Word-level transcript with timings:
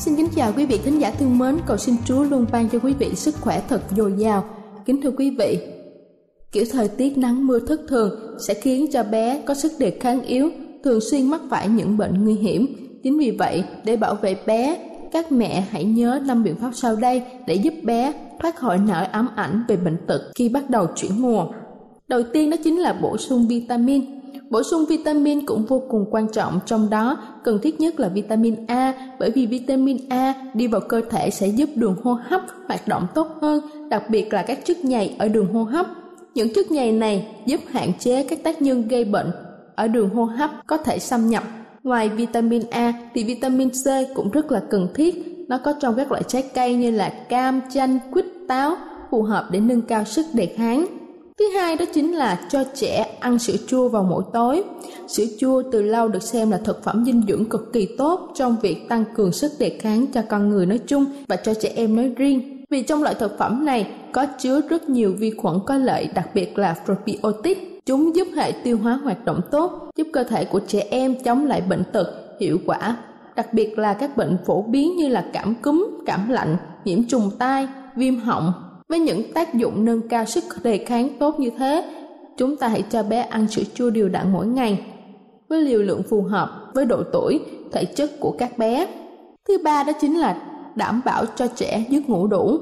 Xin 0.00 0.16
kính 0.16 0.28
chào 0.36 0.52
quý 0.56 0.66
vị 0.66 0.78
khán 0.84 0.98
giả 0.98 1.10
thương 1.10 1.38
mến, 1.38 1.56
cầu 1.66 1.76
xin 1.76 1.94
Chúa 2.04 2.22
luôn 2.22 2.46
ban 2.52 2.68
cho 2.68 2.78
quý 2.78 2.94
vị 2.98 3.14
sức 3.14 3.34
khỏe 3.40 3.62
thật 3.68 3.82
dồi 3.96 4.12
dào. 4.18 4.44
Kính 4.84 5.02
thưa 5.02 5.10
quý 5.10 5.30
vị, 5.38 5.58
kiểu 6.52 6.64
thời 6.72 6.88
tiết 6.88 7.18
nắng 7.18 7.46
mưa 7.46 7.58
thất 7.58 7.80
thường 7.88 8.38
sẽ 8.46 8.54
khiến 8.54 8.86
cho 8.92 9.02
bé 9.02 9.42
có 9.46 9.54
sức 9.54 9.72
đề 9.78 9.90
kháng 10.00 10.22
yếu, 10.22 10.50
thường 10.84 11.00
xuyên 11.10 11.26
mắc 11.26 11.40
phải 11.50 11.68
những 11.68 11.96
bệnh 11.96 12.24
nguy 12.24 12.34
hiểm. 12.34 12.66
Chính 13.02 13.18
vì 13.18 13.30
vậy, 13.30 13.64
để 13.84 13.96
bảo 13.96 14.14
vệ 14.14 14.36
bé, 14.46 14.76
các 15.12 15.32
mẹ 15.32 15.66
hãy 15.70 15.84
nhớ 15.84 16.20
năm 16.26 16.44
biện 16.44 16.54
pháp 16.56 16.70
sau 16.74 16.96
đây 16.96 17.22
để 17.46 17.54
giúp 17.54 17.74
bé 17.82 18.12
thoát 18.40 18.56
khỏi 18.56 18.78
nỗi 18.78 19.04
ám 19.04 19.28
ảnh 19.36 19.64
về 19.68 19.76
bệnh 19.76 19.96
tật 20.06 20.20
khi 20.34 20.48
bắt 20.48 20.70
đầu 20.70 20.86
chuyển 20.96 21.22
mùa. 21.22 21.46
Đầu 22.08 22.22
tiên 22.32 22.50
đó 22.50 22.56
chính 22.64 22.80
là 22.80 22.92
bổ 22.92 23.16
sung 23.16 23.48
vitamin. 23.48 24.19
Bổ 24.50 24.62
sung 24.62 24.84
vitamin 24.88 25.46
cũng 25.46 25.64
vô 25.64 25.82
cùng 25.90 26.06
quan 26.10 26.28
trọng, 26.32 26.60
trong 26.66 26.90
đó 26.90 27.16
cần 27.44 27.58
thiết 27.62 27.80
nhất 27.80 28.00
là 28.00 28.08
vitamin 28.08 28.66
A, 28.66 28.92
bởi 29.18 29.30
vì 29.30 29.46
vitamin 29.46 29.96
A 30.08 30.34
đi 30.54 30.66
vào 30.66 30.80
cơ 30.80 31.00
thể 31.10 31.30
sẽ 31.30 31.46
giúp 31.46 31.68
đường 31.74 31.96
hô 32.02 32.12
hấp 32.12 32.40
hoạt 32.68 32.88
động 32.88 33.06
tốt 33.14 33.28
hơn, 33.40 33.60
đặc 33.88 34.02
biệt 34.10 34.32
là 34.32 34.42
các 34.42 34.58
chất 34.64 34.84
nhầy 34.84 35.14
ở 35.18 35.28
đường 35.28 35.52
hô 35.52 35.62
hấp. 35.62 35.86
Những 36.34 36.54
chất 36.54 36.70
nhầy 36.70 36.92
này 36.92 37.26
giúp 37.46 37.60
hạn 37.70 37.92
chế 37.98 38.22
các 38.22 38.42
tác 38.42 38.62
nhân 38.62 38.88
gây 38.88 39.04
bệnh 39.04 39.30
ở 39.74 39.88
đường 39.88 40.10
hô 40.10 40.24
hấp 40.24 40.50
có 40.66 40.76
thể 40.76 40.98
xâm 40.98 41.28
nhập. 41.30 41.44
Ngoài 41.82 42.08
vitamin 42.08 42.62
A 42.70 42.92
thì 43.14 43.24
vitamin 43.24 43.70
C 43.70 43.86
cũng 44.14 44.30
rất 44.30 44.52
là 44.52 44.62
cần 44.70 44.88
thiết. 44.94 45.44
Nó 45.48 45.58
có 45.58 45.74
trong 45.80 45.94
các 45.94 46.10
loại 46.10 46.22
trái 46.28 46.42
cây 46.54 46.74
như 46.74 46.90
là 46.90 47.08
cam, 47.28 47.60
chanh, 47.70 47.98
quýt, 48.12 48.24
táo, 48.48 48.76
phù 49.10 49.22
hợp 49.22 49.48
để 49.50 49.60
nâng 49.60 49.82
cao 49.82 50.04
sức 50.04 50.26
đề 50.32 50.46
kháng. 50.46 50.86
Thứ 51.40 51.48
hai 51.48 51.76
đó 51.76 51.84
chính 51.94 52.16
là 52.16 52.40
cho 52.50 52.64
trẻ 52.74 53.16
ăn 53.20 53.38
sữa 53.38 53.56
chua 53.66 53.88
vào 53.88 54.02
mỗi 54.02 54.22
tối. 54.32 54.62
Sữa 55.08 55.24
chua 55.38 55.62
từ 55.72 55.82
lâu 55.82 56.08
được 56.08 56.22
xem 56.22 56.50
là 56.50 56.58
thực 56.64 56.84
phẩm 56.84 57.04
dinh 57.06 57.22
dưỡng 57.28 57.44
cực 57.44 57.72
kỳ 57.72 57.88
tốt 57.98 58.32
trong 58.34 58.56
việc 58.62 58.88
tăng 58.88 59.04
cường 59.14 59.32
sức 59.32 59.52
đề 59.58 59.78
kháng 59.80 60.06
cho 60.14 60.22
con 60.28 60.48
người 60.48 60.66
nói 60.66 60.78
chung 60.86 61.04
và 61.28 61.36
cho 61.36 61.54
trẻ 61.54 61.72
em 61.76 61.96
nói 61.96 62.12
riêng. 62.16 62.64
Vì 62.70 62.82
trong 62.82 63.02
loại 63.02 63.14
thực 63.14 63.38
phẩm 63.38 63.64
này 63.64 63.90
có 64.12 64.26
chứa 64.38 64.60
rất 64.60 64.88
nhiều 64.88 65.14
vi 65.18 65.30
khuẩn 65.30 65.58
có 65.66 65.76
lợi, 65.76 66.08
đặc 66.14 66.34
biệt 66.34 66.58
là 66.58 66.76
probiotic. 66.84 67.80
Chúng 67.86 68.16
giúp 68.16 68.28
hệ 68.36 68.52
tiêu 68.52 68.78
hóa 68.82 69.00
hoạt 69.04 69.24
động 69.24 69.40
tốt, 69.50 69.90
giúp 69.96 70.06
cơ 70.12 70.24
thể 70.24 70.44
của 70.44 70.60
trẻ 70.66 70.86
em 70.90 71.14
chống 71.24 71.46
lại 71.46 71.60
bệnh 71.60 71.82
tật 71.92 72.06
hiệu 72.40 72.58
quả, 72.66 72.96
đặc 73.36 73.54
biệt 73.54 73.78
là 73.78 73.92
các 73.94 74.16
bệnh 74.16 74.36
phổ 74.46 74.62
biến 74.62 74.96
như 74.96 75.08
là 75.08 75.24
cảm 75.32 75.54
cúm, 75.54 75.90
cảm 76.06 76.28
lạnh, 76.28 76.56
nhiễm 76.84 77.04
trùng 77.04 77.30
tai, 77.38 77.68
viêm 77.96 78.16
họng, 78.16 78.52
với 78.90 78.98
những 78.98 79.32
tác 79.32 79.54
dụng 79.54 79.84
nâng 79.84 80.08
cao 80.08 80.24
sức 80.24 80.44
đề 80.62 80.78
kháng 80.78 81.08
tốt 81.18 81.40
như 81.40 81.50
thế, 81.58 81.84
chúng 82.36 82.56
ta 82.56 82.68
hãy 82.68 82.82
cho 82.90 83.02
bé 83.02 83.20
ăn 83.20 83.48
sữa 83.48 83.62
chua 83.74 83.90
đều 83.90 84.08
đặn 84.08 84.32
mỗi 84.32 84.46
ngày 84.46 84.84
với 85.48 85.62
liều 85.62 85.82
lượng 85.82 86.02
phù 86.10 86.22
hợp 86.22 86.70
với 86.74 86.84
độ 86.84 87.02
tuổi, 87.12 87.40
thể 87.72 87.84
chất 87.84 88.10
của 88.20 88.30
các 88.38 88.58
bé. 88.58 88.86
Thứ 89.48 89.58
ba 89.64 89.82
đó 89.82 89.92
chính 90.00 90.18
là 90.18 90.42
đảm 90.74 91.00
bảo 91.04 91.24
cho 91.36 91.46
trẻ 91.46 91.84
giấc 91.88 92.08
ngủ 92.08 92.26
đủ. 92.26 92.58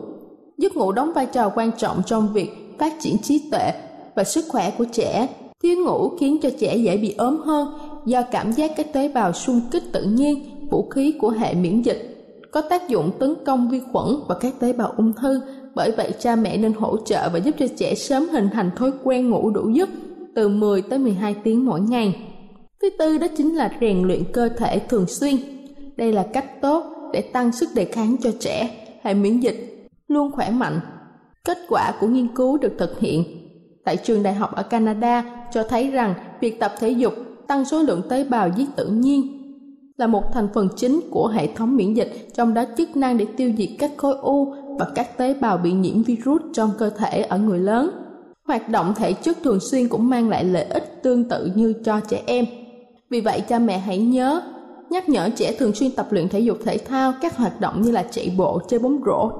Giấc 0.59 0.77
ngủ 0.77 0.93
đóng 0.93 1.12
vai 1.12 1.27
trò 1.27 1.53
quan 1.55 1.71
trọng 1.77 2.03
trong 2.06 2.33
việc 2.33 2.50
phát 2.78 2.93
triển 3.00 3.19
trí 3.19 3.50
tuệ 3.50 3.72
và 4.15 4.25
sức 4.25 4.44
khỏe 4.49 4.72
của 4.78 4.84
trẻ. 4.93 5.28
Thiếu 5.62 5.84
ngủ 5.84 6.09
khiến 6.21 6.38
cho 6.43 6.50
trẻ 6.61 6.77
dễ 6.77 6.97
bị 6.97 7.15
ốm 7.19 7.41
hơn 7.44 7.69
do 8.06 8.22
cảm 8.22 8.53
giác 8.53 8.71
các 8.77 8.93
tế 8.93 9.09
bào 9.09 9.33
xung 9.33 9.61
kích 9.71 9.93
tự 9.93 10.03
nhiên, 10.03 10.67
vũ 10.71 10.88
khí 10.91 11.15
của 11.21 11.31
hệ 11.31 11.55
miễn 11.55 11.83
dịch 11.83 12.19
có 12.50 12.61
tác 12.61 12.88
dụng 12.88 13.11
tấn 13.19 13.34
công 13.47 13.69
vi 13.69 13.81
khuẩn 13.93 14.06
và 14.27 14.34
các 14.41 14.55
tế 14.61 14.72
bào 14.72 14.93
ung 14.97 15.12
thư 15.12 15.41
bởi 15.78 15.91
vậy 15.91 16.12
cha 16.19 16.37
mẹ 16.37 16.56
nên 16.56 16.72
hỗ 16.72 16.97
trợ 16.97 17.28
và 17.33 17.39
giúp 17.39 17.55
cho 17.59 17.66
trẻ 17.77 17.94
sớm 17.94 18.28
hình 18.33 18.49
thành 18.53 18.71
thói 18.77 18.93
quen 19.05 19.31
ngủ 19.31 19.50
đủ 19.50 19.69
giấc 19.69 19.89
từ 20.34 20.49
10 20.49 20.83
tới 20.83 20.99
12 20.99 21.34
tiếng 21.44 21.66
mỗi 21.66 21.81
ngày. 21.81 22.16
Thứ 22.83 22.91
tư 22.99 23.19
đó 23.19 23.27
chính 23.37 23.56
là 23.56 23.72
rèn 23.81 24.03
luyện 24.03 24.33
cơ 24.33 24.49
thể 24.49 24.78
thường 24.78 25.06
xuyên. 25.06 25.37
Đây 25.97 26.12
là 26.12 26.27
cách 26.33 26.61
tốt 26.61 26.84
để 27.12 27.21
tăng 27.21 27.53
sức 27.53 27.69
đề 27.75 27.84
kháng 27.84 28.17
cho 28.22 28.31
trẻ, 28.41 28.71
hệ 29.03 29.15
miễn 29.15 29.41
dịch 29.41 29.88
luôn 30.09 30.33
khỏe 30.33 30.50
mạnh. 30.50 30.81
Kết 31.44 31.59
quả 31.69 31.93
của 32.00 32.06
nghiên 32.06 32.34
cứu 32.34 32.59
được 32.59 32.72
thực 32.78 33.00
hiện 33.00 33.25
tại 33.84 33.97
trường 33.97 34.22
đại 34.22 34.34
học 34.34 34.55
ở 34.55 34.62
Canada 34.62 35.25
cho 35.53 35.62
thấy 35.62 35.91
rằng 35.91 36.15
việc 36.41 36.61
tập 36.61 36.72
thể 36.81 36.91
dục 36.91 37.15
tăng 37.47 37.65
số 37.65 37.83
lượng 37.83 38.03
tế 38.09 38.25
bào 38.25 38.50
giết 38.56 38.67
tự 38.77 38.87
nhiên 38.87 39.38
là 39.97 40.06
một 40.06 40.22
thành 40.33 40.49
phần 40.55 40.69
chính 40.77 41.00
của 41.11 41.28
hệ 41.28 41.47
thống 41.47 41.77
miễn 41.77 41.94
dịch, 41.94 42.28
trong 42.34 42.55
đó 42.55 42.65
chức 42.77 42.97
năng 42.97 43.19
để 43.19 43.27
tiêu 43.37 43.53
diệt 43.59 43.69
các 43.78 43.91
khối 43.97 44.15
u 44.22 44.55
và 44.78 44.87
các 44.94 45.16
tế 45.16 45.34
bào 45.34 45.59
bị 45.59 45.72
nhiễm 45.72 46.03
virus 46.03 46.43
trong 46.53 46.71
cơ 46.78 46.91
thể 46.91 47.22
ở 47.22 47.39
người 47.39 47.59
lớn. 47.59 47.91
Hoạt 48.47 48.69
động 48.69 48.94
thể 48.97 49.12
chất 49.12 49.39
thường 49.44 49.61
xuyên 49.61 49.89
cũng 49.89 50.09
mang 50.09 50.28
lại 50.28 50.44
lợi 50.44 50.65
ích 50.65 51.03
tương 51.03 51.28
tự 51.28 51.50
như 51.55 51.72
cho 51.84 52.00
trẻ 52.00 52.22
em. 52.27 52.44
Vì 53.11 53.21
vậy 53.21 53.43
cha 53.49 53.59
mẹ 53.59 53.79
hãy 53.79 53.99
nhớ 53.99 54.41
nhắc 54.91 55.08
nhở 55.08 55.31
trẻ 55.37 55.56
thường 55.58 55.75
xuyên 55.75 55.91
tập 55.91 56.06
luyện 56.11 56.29
thể 56.29 56.41
dục 56.41 56.58
thể 56.64 56.79
thao 56.79 57.12
các 57.20 57.37
hoạt 57.37 57.61
động 57.61 57.82
như 57.82 57.91
là 57.91 58.03
chạy 58.11 58.35
bộ, 58.37 58.61
chơi 58.69 58.81
bóng 58.81 59.00
rổ, 59.06 59.31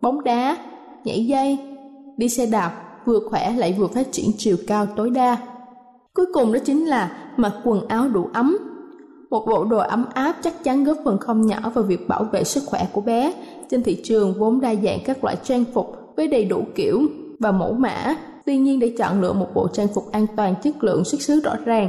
bóng 0.00 0.24
đá, 0.24 0.56
nhảy 1.04 1.26
dây, 1.26 1.58
đi 2.16 2.28
xe 2.28 2.46
đạp 2.46 2.72
vừa 3.04 3.20
khỏe 3.30 3.54
lại 3.56 3.74
vừa 3.78 3.86
phát 3.86 4.12
triển 4.12 4.30
chiều 4.38 4.56
cao 4.66 4.86
tối 4.86 5.10
đa. 5.10 5.36
Cuối 6.14 6.26
cùng 6.32 6.52
đó 6.52 6.58
chính 6.64 6.86
là 6.86 7.30
mặc 7.36 7.52
quần 7.64 7.88
áo 7.88 8.08
đủ 8.08 8.28
ấm. 8.32 8.58
Một 9.30 9.44
bộ 9.46 9.64
đồ 9.64 9.78
ấm 9.78 10.06
áp 10.14 10.36
chắc 10.42 10.64
chắn 10.64 10.84
góp 10.84 10.96
phần 11.04 11.18
không 11.18 11.46
nhỏ 11.46 11.70
vào 11.74 11.84
việc 11.84 12.08
bảo 12.08 12.24
vệ 12.24 12.44
sức 12.44 12.62
khỏe 12.66 12.86
của 12.92 13.00
bé. 13.00 13.32
Trên 13.70 13.82
thị 13.82 14.00
trường 14.04 14.34
vốn 14.38 14.60
đa 14.60 14.74
dạng 14.74 14.98
các 15.04 15.24
loại 15.24 15.36
trang 15.44 15.64
phục 15.74 15.96
với 16.16 16.28
đầy 16.28 16.44
đủ 16.44 16.64
kiểu 16.74 17.02
và 17.38 17.52
mẫu 17.52 17.72
mã. 17.72 18.14
Tuy 18.46 18.56
nhiên 18.56 18.78
để 18.78 18.94
chọn 18.98 19.20
lựa 19.20 19.32
một 19.32 19.48
bộ 19.54 19.68
trang 19.68 19.88
phục 19.94 20.12
an 20.12 20.26
toàn, 20.36 20.54
chất 20.62 20.84
lượng, 20.84 21.04
xuất 21.04 21.22
xứ 21.22 21.40
rõ 21.40 21.56
ràng 21.64 21.88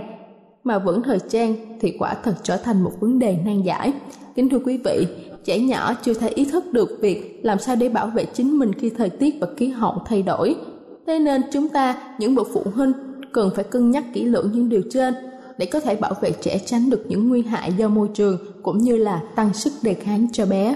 mà 0.63 0.79
vẫn 0.79 1.03
thời 1.03 1.19
trang 1.29 1.55
thì 1.81 1.95
quả 1.99 2.13
thật 2.23 2.33
trở 2.43 2.57
thành 2.57 2.83
một 2.83 2.91
vấn 2.99 3.19
đề 3.19 3.37
nan 3.45 3.61
giải. 3.61 3.93
Kính 4.35 4.49
thưa 4.49 4.59
quý 4.65 4.77
vị, 4.77 5.07
trẻ 5.43 5.59
nhỏ 5.59 5.93
chưa 6.03 6.13
thể 6.13 6.29
ý 6.29 6.45
thức 6.45 6.73
được 6.73 6.97
việc 7.01 7.39
làm 7.43 7.59
sao 7.59 7.75
để 7.75 7.89
bảo 7.89 8.07
vệ 8.07 8.25
chính 8.25 8.59
mình 8.59 8.73
khi 8.73 8.89
thời 8.89 9.09
tiết 9.09 9.35
và 9.41 9.47
khí 9.57 9.67
hậu 9.67 10.01
thay 10.05 10.21
đổi. 10.21 10.55
Thế 11.07 11.19
nên 11.19 11.41
chúng 11.51 11.69
ta, 11.69 11.95
những 12.19 12.35
bậc 12.35 12.47
phụ 12.53 12.63
huynh, 12.75 12.91
cần 13.31 13.49
phải 13.55 13.63
cân 13.63 13.91
nhắc 13.91 14.03
kỹ 14.13 14.23
lưỡng 14.23 14.51
những 14.53 14.69
điều 14.69 14.81
trên 14.91 15.13
để 15.57 15.65
có 15.65 15.79
thể 15.79 15.95
bảo 15.95 16.13
vệ 16.21 16.31
trẻ 16.41 16.59
tránh 16.65 16.89
được 16.89 17.05
những 17.07 17.29
nguy 17.29 17.41
hại 17.41 17.73
do 17.77 17.87
môi 17.87 18.07
trường 18.13 18.37
cũng 18.63 18.77
như 18.77 18.97
là 18.97 19.21
tăng 19.35 19.53
sức 19.53 19.73
đề 19.81 19.93
kháng 19.93 20.27
cho 20.33 20.45
bé. 20.45 20.75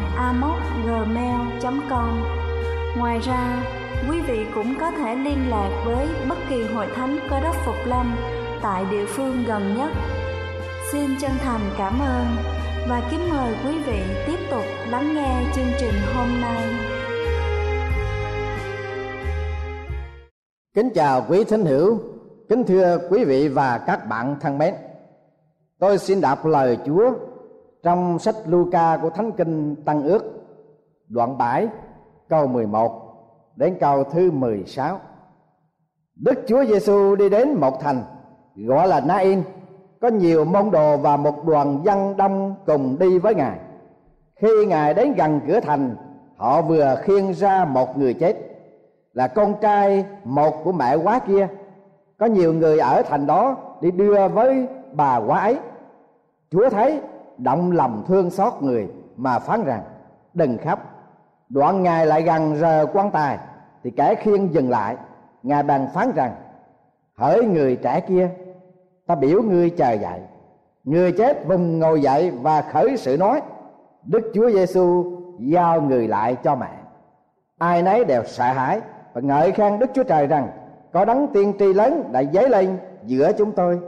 amocgmail.com 0.17 2.23
Ngoài 2.97 3.19
ra, 3.19 3.63
quý 4.09 4.21
vị 4.21 4.45
cũng 4.55 4.75
có 4.79 4.91
thể 4.91 5.15
liên 5.15 5.49
lạc 5.49 5.83
với 5.85 6.07
bất 6.29 6.37
kỳ 6.49 6.63
hội 6.63 6.87
thánh 6.95 7.19
cơ 7.29 7.39
đốc 7.39 7.55
Phục 7.65 7.75
Lâm 7.85 8.15
tại 8.61 8.85
địa 8.91 9.05
phương 9.05 9.43
gần 9.47 9.75
nhất. 9.77 9.89
Xin 10.91 11.09
chân 11.21 11.31
thành 11.39 11.61
cảm 11.77 11.99
ơn 11.99 12.25
và 12.89 13.07
kính 13.11 13.29
mời 13.29 13.55
quý 13.65 13.71
vị 13.85 14.01
tiếp 14.27 14.37
tục 14.51 14.63
lắng 14.89 15.15
nghe 15.15 15.43
chương 15.55 15.71
trình 15.79 15.93
hôm 16.15 16.41
nay. 16.41 16.63
Kính 20.73 20.89
chào 20.95 21.25
quý 21.29 21.43
thính 21.43 21.65
hữu, 21.65 21.99
kính 22.49 22.63
thưa 22.63 22.97
quý 23.09 23.25
vị 23.25 23.47
và 23.47 23.77
các 23.77 24.07
bạn 24.07 24.35
thân 24.41 24.57
mến. 24.57 24.73
Tôi 25.79 25.97
xin 25.97 26.21
đọc 26.21 26.45
lời 26.45 26.77
Chúa 26.85 27.11
trong 27.83 28.19
sách 28.19 28.35
Luca 28.45 28.97
của 29.01 29.09
Thánh 29.09 29.31
Kinh 29.31 29.75
Tăng 29.85 30.03
Ước 30.03 30.23
đoạn 31.07 31.37
7 31.37 31.67
câu 32.29 32.47
11 32.47 33.01
đến 33.55 33.77
câu 33.79 34.03
thứ 34.03 34.31
16. 34.31 34.99
Đức 36.15 36.43
Chúa 36.47 36.65
Giêsu 36.65 37.15
đi 37.15 37.29
đến 37.29 37.53
một 37.53 37.79
thành 37.81 38.03
gọi 38.55 38.87
là 38.87 38.99
Nain, 38.99 39.43
có 40.01 40.07
nhiều 40.07 40.45
môn 40.45 40.71
đồ 40.71 40.97
và 40.97 41.17
một 41.17 41.45
đoàn 41.45 41.81
dân 41.85 42.17
đông 42.17 42.55
cùng 42.65 42.99
đi 42.99 43.19
với 43.19 43.35
Ngài. 43.35 43.59
Khi 44.35 44.65
Ngài 44.67 44.93
đến 44.93 45.13
gần 45.13 45.39
cửa 45.47 45.59
thành, 45.59 45.95
họ 46.37 46.61
vừa 46.61 46.95
khiêng 47.01 47.33
ra 47.33 47.65
một 47.65 47.97
người 47.97 48.13
chết 48.13 48.35
là 49.13 49.27
con 49.27 49.53
trai 49.61 50.05
một 50.23 50.63
của 50.63 50.71
mẹ 50.71 50.95
quá 50.95 51.19
kia. 51.19 51.47
Có 52.19 52.25
nhiều 52.25 52.53
người 52.53 52.79
ở 52.79 53.01
thành 53.01 53.27
đó 53.27 53.57
đi 53.81 53.91
đưa 53.91 54.27
với 54.27 54.67
bà 54.91 55.17
quá 55.17 55.39
ấy. 55.39 55.57
Chúa 56.51 56.69
thấy 56.69 57.01
động 57.43 57.71
lòng 57.71 58.03
thương 58.07 58.29
xót 58.29 58.53
người 58.61 58.87
mà 59.17 59.39
phán 59.39 59.63
rằng, 59.63 59.81
đừng 60.33 60.57
khóc, 60.57 60.79
đoạn 61.49 61.83
ngài 61.83 62.05
lại 62.05 62.21
gần 62.21 62.55
rờ 62.55 62.85
quan 62.93 63.11
tài, 63.11 63.37
thì 63.83 63.91
kẻ 63.91 64.15
khiêng 64.15 64.53
dừng 64.53 64.69
lại, 64.69 64.95
ngài 65.43 65.63
bàn 65.63 65.87
phán 65.93 66.11
rằng, 66.15 66.35
hỡi 67.15 67.45
người 67.45 67.75
trẻ 67.75 67.99
kia, 67.99 68.29
ta 69.07 69.15
biểu 69.15 69.41
ngươi 69.41 69.69
chờ 69.69 69.91
dậy. 69.91 70.19
Người 70.83 71.11
chết 71.11 71.47
vùng 71.47 71.79
ngồi 71.79 72.01
dậy 72.01 72.31
và 72.31 72.61
khởi 72.61 72.97
sự 72.97 73.17
nói, 73.17 73.41
đức 74.03 74.31
chúa 74.33 74.51
giêsu 74.51 75.05
giao 75.39 75.81
người 75.81 76.07
lại 76.07 76.35
cho 76.43 76.55
mẹ. 76.55 76.71
Ai 77.57 77.81
nấy 77.81 78.05
đều 78.05 78.23
sợ 78.23 78.53
hãi 78.53 78.81
và 79.13 79.21
ngợi 79.21 79.51
khen 79.51 79.79
đức 79.79 79.89
chúa 79.93 80.03
trời 80.03 80.27
rằng, 80.27 80.47
có 80.93 81.05
đấng 81.05 81.27
tiên 81.33 81.53
tri 81.59 81.73
lớn 81.73 82.09
đã 82.11 82.23
dấy 82.33 82.49
lên 82.49 82.77
giữa 83.05 83.31
chúng 83.37 83.51
tôi, 83.51 83.79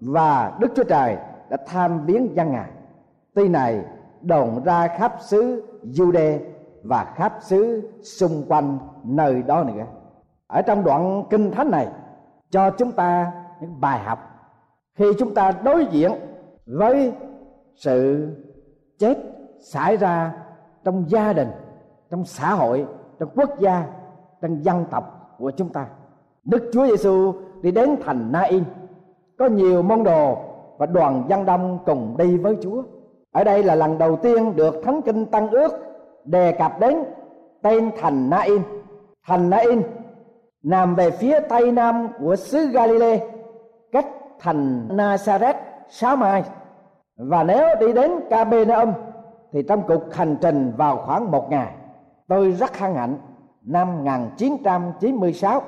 và 0.00 0.52
đức 0.58 0.72
chúa 0.76 0.84
trời 0.84 1.16
đã 1.50 1.56
tham 1.66 2.06
viếng 2.06 2.36
dân 2.36 2.52
ngài 2.52 2.70
tin 3.34 3.52
này, 3.52 3.84
đồn 4.20 4.64
ra 4.64 4.88
khắp 4.88 5.14
xứ 5.20 5.62
Jude 5.84 6.38
và 6.82 7.04
khắp 7.04 7.34
xứ 7.40 7.90
xung 8.02 8.44
quanh 8.48 8.78
nơi 9.04 9.42
đó 9.42 9.64
nữa 9.64 9.84
ở 10.50 10.62
trong 10.62 10.84
đoạn 10.84 11.24
kinh 11.30 11.50
thánh 11.50 11.70
này, 11.70 11.88
cho 12.50 12.70
chúng 12.70 12.92
ta 12.92 13.32
những 13.60 13.80
bài 13.80 13.98
học. 13.98 14.18
Khi 14.94 15.04
chúng 15.18 15.34
ta 15.34 15.52
đối 15.64 15.86
diện 15.86 16.12
với 16.66 17.12
sự 17.76 18.28
chết 18.98 19.18
xảy 19.60 19.96
ra 19.96 20.32
trong 20.84 21.04
gia 21.08 21.32
đình, 21.32 21.48
trong 22.10 22.24
xã 22.24 22.54
hội, 22.54 22.86
trong 23.18 23.28
quốc 23.36 23.58
gia, 23.58 23.86
trong 24.42 24.64
dân 24.64 24.84
tộc 24.90 25.34
của 25.38 25.50
chúng 25.50 25.68
ta, 25.68 25.86
đức 26.44 26.70
chúa 26.72 26.86
giêsu 26.86 27.32
đi 27.62 27.70
đến 27.70 27.96
thành 28.04 28.32
na 28.32 28.40
in 28.40 28.64
có 29.38 29.46
nhiều 29.46 29.82
môn 29.82 30.04
đồ 30.04 30.38
và 30.78 30.86
đoàn 30.86 31.24
dân 31.28 31.44
đông 31.44 31.78
cùng 31.86 32.16
đi 32.18 32.36
với 32.36 32.56
chúa 32.62 32.82
ở 33.32 33.44
đây 33.44 33.62
là 33.62 33.74
lần 33.74 33.98
đầu 33.98 34.16
tiên 34.16 34.56
được 34.56 34.74
thánh 34.84 35.02
kinh 35.02 35.26
tăng 35.26 35.50
ước 35.50 35.72
đề 36.24 36.52
cập 36.52 36.80
đến 36.80 37.04
tên 37.62 37.90
thành 38.00 38.30
Nain. 38.30 38.62
Thành 39.26 39.50
Nain 39.50 39.82
nằm 40.62 40.94
về 40.94 41.10
phía 41.10 41.40
tây 41.40 41.72
nam 41.72 42.08
của 42.20 42.36
xứ 42.36 42.66
Galilee, 42.66 43.20
cách 43.92 44.06
thành 44.38 44.88
Nazareth 44.88 45.54
sáu 45.88 46.16
mai. 46.16 46.44
Và 47.16 47.42
nếu 47.42 47.68
đi 47.80 47.92
đến 47.92 48.10
Capernaum 48.30 48.92
thì 49.52 49.62
trong 49.68 49.82
cuộc 49.88 50.14
hành 50.14 50.36
trình 50.40 50.72
vào 50.76 50.96
khoảng 50.96 51.30
một 51.30 51.50
ngày, 51.50 51.74
tôi 52.28 52.52
rất 52.52 52.78
hân 52.78 52.94
hạnh. 52.94 53.16
Năm 53.62 53.96
1996 53.96 55.62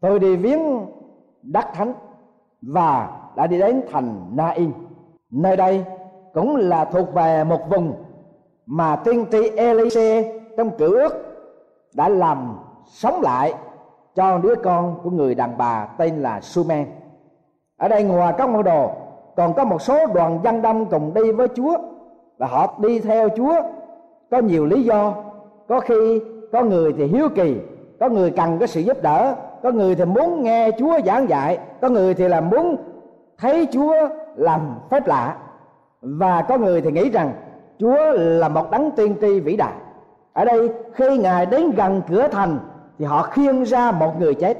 tôi 0.00 0.18
đi 0.18 0.36
viếng 0.36 0.86
đất 1.42 1.66
thánh 1.74 1.92
và 2.62 3.10
đã 3.36 3.46
đi 3.46 3.58
đến 3.58 3.82
thành 3.92 4.30
Nain. 4.36 4.72
Nơi 5.30 5.56
đây 5.56 5.84
cũng 6.34 6.56
là 6.56 6.84
thuộc 6.84 7.14
về 7.14 7.44
một 7.44 7.70
vùng 7.70 7.94
mà 8.66 8.96
tiên 8.96 9.26
tri 9.32 9.48
Elise 9.56 10.32
trong 10.56 10.70
cử 10.78 10.98
ước 10.98 11.12
đã 11.94 12.08
làm 12.08 12.58
sống 12.84 13.20
lại 13.20 13.54
cho 14.14 14.38
đứa 14.38 14.54
con 14.54 15.00
của 15.02 15.10
người 15.10 15.34
đàn 15.34 15.58
bà 15.58 15.88
tên 15.98 16.22
là 16.22 16.40
Sumen. 16.40 16.86
Ở 17.76 17.88
đây 17.88 18.02
ngoài 18.02 18.34
các 18.38 18.48
môn 18.48 18.64
đồ 18.64 18.90
còn 19.36 19.54
có 19.54 19.64
một 19.64 19.82
số 19.82 20.06
đoàn 20.14 20.40
dân 20.44 20.62
đông 20.62 20.86
cùng 20.86 21.14
đi 21.14 21.32
với 21.32 21.48
Chúa 21.48 21.76
và 22.38 22.46
họ 22.46 22.74
đi 22.78 23.00
theo 23.00 23.28
Chúa 23.28 23.54
có 24.30 24.38
nhiều 24.38 24.66
lý 24.66 24.82
do. 24.82 25.14
Có 25.68 25.80
khi 25.80 26.20
có 26.52 26.62
người 26.62 26.92
thì 26.92 27.06
hiếu 27.06 27.28
kỳ, 27.34 27.56
có 28.00 28.08
người 28.08 28.30
cần 28.30 28.58
cái 28.58 28.68
sự 28.68 28.80
giúp 28.80 29.02
đỡ, 29.02 29.34
có 29.62 29.70
người 29.70 29.94
thì 29.94 30.04
muốn 30.04 30.42
nghe 30.42 30.70
Chúa 30.78 30.98
giảng 31.06 31.28
dạy, 31.28 31.58
có 31.80 31.88
người 31.88 32.14
thì 32.14 32.28
là 32.28 32.40
muốn 32.40 32.76
thấy 33.38 33.66
Chúa 33.72 33.94
làm 34.36 34.60
phép 34.90 35.06
lạ 35.06 35.36
và 36.00 36.42
có 36.42 36.58
người 36.58 36.80
thì 36.80 36.92
nghĩ 36.92 37.10
rằng 37.10 37.32
Chúa 37.78 38.12
là 38.14 38.48
một 38.48 38.70
đấng 38.70 38.90
tiên 38.90 39.16
tri 39.20 39.40
vĩ 39.40 39.56
đại. 39.56 39.74
Ở 40.32 40.44
đây, 40.44 40.70
khi 40.92 41.18
ngài 41.18 41.46
đến 41.46 41.70
gần 41.70 42.02
cửa 42.08 42.28
thành, 42.28 42.58
thì 42.98 43.04
họ 43.04 43.22
khiêng 43.22 43.62
ra 43.62 43.90
một 43.90 44.12
người 44.18 44.34
chết. 44.34 44.58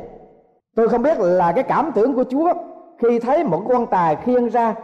Tôi 0.74 0.88
không 0.88 1.02
biết 1.02 1.18
là 1.18 1.52
cái 1.52 1.64
cảm 1.64 1.92
tưởng 1.94 2.14
của 2.14 2.24
Chúa 2.24 2.52
khi 2.98 3.18
thấy 3.18 3.44
một 3.44 3.62
quan 3.66 3.86
tài 3.86 4.16
khiêng 4.16 4.48
ra 4.48 4.74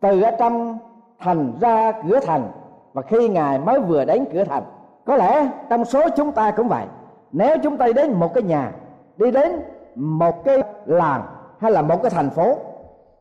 từ 0.00 0.22
ở 0.22 0.30
trong 0.30 0.78
thành 1.20 1.52
ra 1.60 1.92
cửa 1.92 2.20
thành, 2.20 2.48
và 2.92 3.02
khi 3.02 3.28
ngài 3.28 3.58
mới 3.58 3.80
vừa 3.80 4.04
đến 4.04 4.24
cửa 4.32 4.44
thành. 4.44 4.62
Có 5.06 5.16
lẽ 5.16 5.48
trong 5.70 5.84
số 5.84 6.08
chúng 6.16 6.32
ta 6.32 6.50
cũng 6.50 6.68
vậy. 6.68 6.84
Nếu 7.32 7.56
chúng 7.62 7.76
ta 7.76 7.86
đến 7.96 8.12
một 8.12 8.34
cái 8.34 8.42
nhà, 8.42 8.72
đi 9.16 9.30
đến 9.30 9.52
một 9.94 10.44
cái 10.44 10.62
làng 10.86 11.22
hay 11.58 11.72
là 11.72 11.82
một 11.82 12.02
cái 12.02 12.10
thành 12.10 12.30
phố 12.30 12.56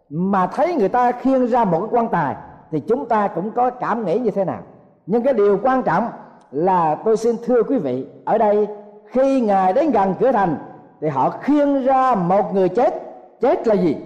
mà 0.10 0.48
thấy 0.48 0.76
người 0.76 0.90
ta 0.90 1.12
khiêng 1.12 1.48
ra 1.48 1.66
một 1.66 1.80
cái 1.80 1.90
quan 1.92 2.08
tài, 2.08 2.36
thì 2.72 2.80
chúng 2.80 3.06
ta 3.06 3.28
cũng 3.28 3.52
có 3.52 3.70
cảm 3.70 4.06
nghĩ 4.06 4.20
như 4.20 4.32
thế 4.32 4.46
nào? 4.46 4.60
Nhưng 5.06 5.24
cái 5.24 5.34
điều 5.34 5.60
quan 5.64 5.84
trọng 5.84 6.10
là 6.52 6.96
tôi 6.96 7.18
xin 7.18 7.36
thưa 7.46 7.64
quý 7.64 7.78
vị, 7.78 8.08
ở 8.26 8.38
đây 8.38 8.68
khi 9.06 9.42
ngài 9.42 9.74
đến 9.74 9.92
gần 9.92 10.14
cửa 10.20 10.32
thành, 10.32 10.58
thì 11.02 11.08
họ 11.08 11.30
khiêng 11.30 11.86
ra 11.86 12.16
một 12.16 12.54
người 12.54 12.70
chết. 12.70 13.04
Chết 13.42 13.68
là 13.68 13.76
gì? 13.76 13.98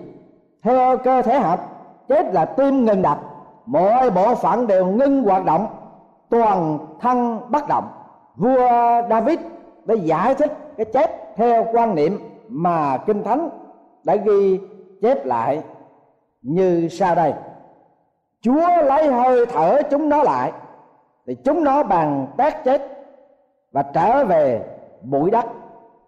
Theo 0.63 0.97
cơ 0.97 1.21
thể 1.21 1.39
học 1.39 1.59
chết 2.09 2.33
là 2.33 2.45
tim 2.45 2.85
ngừng 2.85 3.01
đập. 3.01 3.19
Mọi 3.65 4.09
bộ 4.09 4.35
phận 4.35 4.67
đều 4.67 4.85
ngưng 4.85 5.23
hoạt 5.23 5.45
động, 5.45 5.67
toàn 6.29 6.77
thân 7.01 7.39
bất 7.49 7.67
động. 7.67 7.87
Vua 8.35 8.69
david 9.09 9.39
đã 9.85 9.95
giải 9.95 10.35
thích 10.35 10.57
cái 10.77 10.85
chết 10.85 11.35
theo 11.35 11.67
quan 11.73 11.95
niệm 11.95 12.19
mà 12.49 12.97
kinh 12.97 13.23
thánh 13.23 13.49
đã 14.03 14.15
ghi 14.15 14.59
chép 15.01 15.25
lại 15.25 15.61
như 16.41 16.87
sau 16.91 17.15
đây. 17.15 17.33
Chúa 18.41 18.67
lấy 18.83 19.07
hơi 19.07 19.45
thở 19.45 19.81
chúng 19.89 20.09
nó 20.09 20.23
lại, 20.23 20.51
thì 21.27 21.35
chúng 21.35 21.63
nó 21.63 21.83
bằng 21.83 22.27
tét 22.37 22.53
chết 22.63 22.81
và 23.71 23.83
trở 23.83 24.25
về 24.25 24.61
bụi 25.01 25.31
đất. 25.31 25.45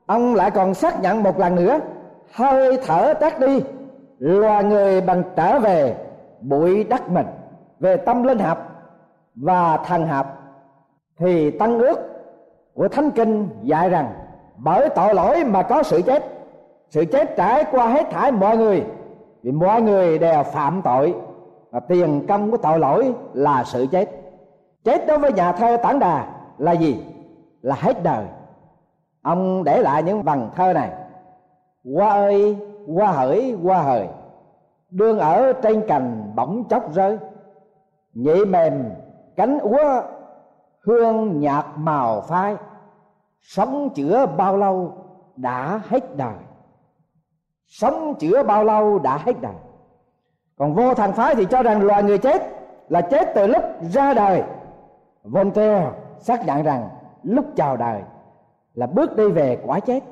Ông 0.05 0.35
lại 0.35 0.51
còn 0.51 0.73
xác 0.73 1.01
nhận 1.01 1.23
một 1.23 1.39
lần 1.39 1.55
nữa, 1.55 1.79
hơi 2.33 2.79
thở 2.85 3.13
tát 3.13 3.39
đi 3.39 3.63
loài 4.19 4.63
người 4.63 5.01
bằng 5.01 5.23
trở 5.35 5.59
về 5.59 5.95
bụi 6.41 6.83
đất 6.83 7.09
mình, 7.09 7.27
về 7.79 7.97
tâm 7.97 8.23
linh 8.23 8.39
học 8.39 8.69
và 9.35 9.77
thần 9.77 10.07
học 10.07 10.37
thì 11.17 11.51
tăng 11.51 11.79
ước 11.79 11.99
của 12.73 12.87
thánh 12.87 13.11
kinh 13.11 13.49
dạy 13.61 13.89
rằng, 13.89 14.13
bởi 14.57 14.89
tội 14.89 15.15
lỗi 15.15 15.43
mà 15.43 15.63
có 15.63 15.83
sự 15.83 16.01
chết 16.01 16.23
sự 16.89 17.05
chết 17.05 17.35
trải 17.37 17.65
qua 17.71 17.87
hết 17.87 18.07
thảy 18.11 18.31
mọi 18.31 18.57
người 18.57 18.83
vì 19.43 19.51
mọi 19.51 19.81
người 19.81 20.19
đều 20.19 20.43
phạm 20.43 20.81
tội 20.81 21.15
và 21.71 21.79
tiền 21.79 22.25
công 22.27 22.51
của 22.51 22.57
tội 22.57 22.79
lỗi 22.79 23.13
là 23.33 23.63
sự 23.63 23.85
chết. 23.91 24.09
Chết 24.83 25.07
đối 25.07 25.17
với 25.17 25.33
nhà 25.33 25.51
thơ 25.51 25.77
tản 25.77 25.99
đà 25.99 26.27
là 26.57 26.71
gì? 26.71 27.05
Là 27.61 27.75
hết 27.79 28.03
đời. 28.03 28.25
Ông 29.21 29.63
để 29.63 29.81
lại 29.81 30.03
những 30.03 30.23
vần 30.23 30.49
thơ 30.55 30.73
này. 30.73 30.91
Qua 31.95 32.09
ơi 32.09 32.57
qua 32.95 33.11
hỡi 33.11 33.57
qua 33.63 33.81
hời. 33.81 34.07
Đương 34.89 35.19
ở 35.19 35.53
trên 35.53 35.83
cành 35.87 36.31
bỗng 36.35 36.63
chốc 36.69 36.93
rơi. 36.93 37.17
Nhị 38.13 38.45
mềm, 38.45 38.83
cánh 39.35 39.59
úa, 39.59 40.01
hương 40.81 41.39
nhạt 41.39 41.65
màu 41.75 42.21
phai. 42.21 42.55
Sống 43.41 43.89
chữa 43.95 44.25
bao 44.25 44.57
lâu 44.57 44.93
đã 45.35 45.81
hết 45.87 46.17
đời 46.17 46.33
sống 47.67 48.15
chữa 48.19 48.43
bao 48.43 48.63
lâu 48.63 48.99
đã 48.99 49.17
hết 49.17 49.41
đời 49.41 49.53
còn 50.57 50.73
vô 50.73 50.93
thần 50.93 51.13
phái 51.13 51.35
thì 51.35 51.45
cho 51.45 51.63
rằng 51.63 51.81
loài 51.81 52.03
người 52.03 52.17
chết 52.17 52.41
là 52.89 53.01
chết 53.01 53.31
từ 53.35 53.47
lúc 53.47 53.63
ra 53.81 54.13
đời. 54.13 54.43
Voltaire 55.23 55.91
xác 56.19 56.45
nhận 56.45 56.63
rằng 56.63 56.89
lúc 57.23 57.45
chào 57.55 57.77
đời 57.77 58.01
là 58.73 58.87
bước 58.87 59.15
đi 59.15 59.27
về 59.27 59.61
quả 59.65 59.79
chết. 59.79 60.03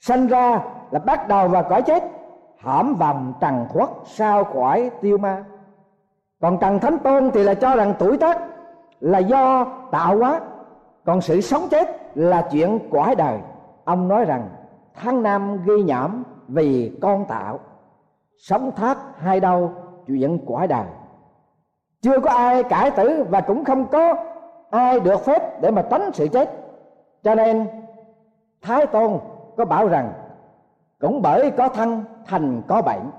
Sanh 0.00 0.26
ra 0.26 0.62
là 0.90 0.98
bắt 0.98 1.28
đầu 1.28 1.48
vào 1.48 1.62
cõi 1.62 1.82
chết, 1.82 2.04
hãm 2.58 2.94
vòng 2.94 3.32
trần 3.40 3.66
khuất 3.68 3.88
sao 4.04 4.44
khỏi 4.44 4.90
tiêu 5.00 5.18
ma. 5.18 5.44
Còn 6.40 6.58
trần 6.60 6.78
thánh 6.78 6.98
tôn 6.98 7.30
thì 7.30 7.42
là 7.42 7.54
cho 7.54 7.76
rằng 7.76 7.94
tuổi 7.98 8.18
tác 8.18 8.40
là 9.00 9.18
do 9.18 9.66
tạo 9.90 10.18
hóa, 10.18 10.40
còn 11.04 11.20
sự 11.20 11.40
sống 11.40 11.68
chết 11.70 12.16
là 12.16 12.48
chuyện 12.52 12.78
quả 12.90 13.14
đời. 13.14 13.38
Ông 13.84 14.08
nói 14.08 14.24
rằng, 14.24 14.48
tháng 14.94 15.22
năm 15.22 15.64
ghi 15.64 15.82
nhẩm 15.82 16.24
vì 16.48 16.92
con 17.02 17.24
tạo. 17.24 17.58
Sống 18.38 18.72
thác 18.76 18.98
hai 19.18 19.40
đâu 19.40 19.72
chuyện 20.06 20.38
quả 20.46 20.66
đời 20.66 20.86
chưa 22.02 22.20
có 22.20 22.30
ai 22.30 22.62
cải 22.62 22.90
tử 22.90 23.24
và 23.30 23.40
cũng 23.40 23.64
không 23.64 23.86
có 23.86 24.14
ai 24.70 25.00
được 25.00 25.24
phép 25.24 25.60
để 25.60 25.70
mà 25.70 25.82
tránh 25.90 26.10
sự 26.12 26.28
chết. 26.28 26.50
Cho 27.22 27.34
nên, 27.34 27.66
thái 28.62 28.86
tôn 28.86 29.18
có 29.56 29.64
bảo 29.64 29.88
rằng, 29.88 30.12
cũng 31.00 31.22
bởi 31.22 31.50
có 31.50 31.68
thân 31.68 32.04
thành 32.26 32.62
có 32.68 32.82
bệnh, 32.82 33.10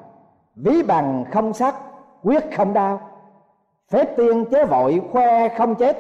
ví 0.56 0.84
bằng 0.84 1.26
không 1.32 1.54
sắc 1.54 1.76
quyết 2.24 2.58
không 2.58 2.74
đau. 2.74 3.02
Phép 3.90 4.18
tiên 4.18 4.46
chế 4.52 4.66
vội 4.66 5.02
khoe 5.12 5.50
không 5.50 5.76
chết, 5.76 5.98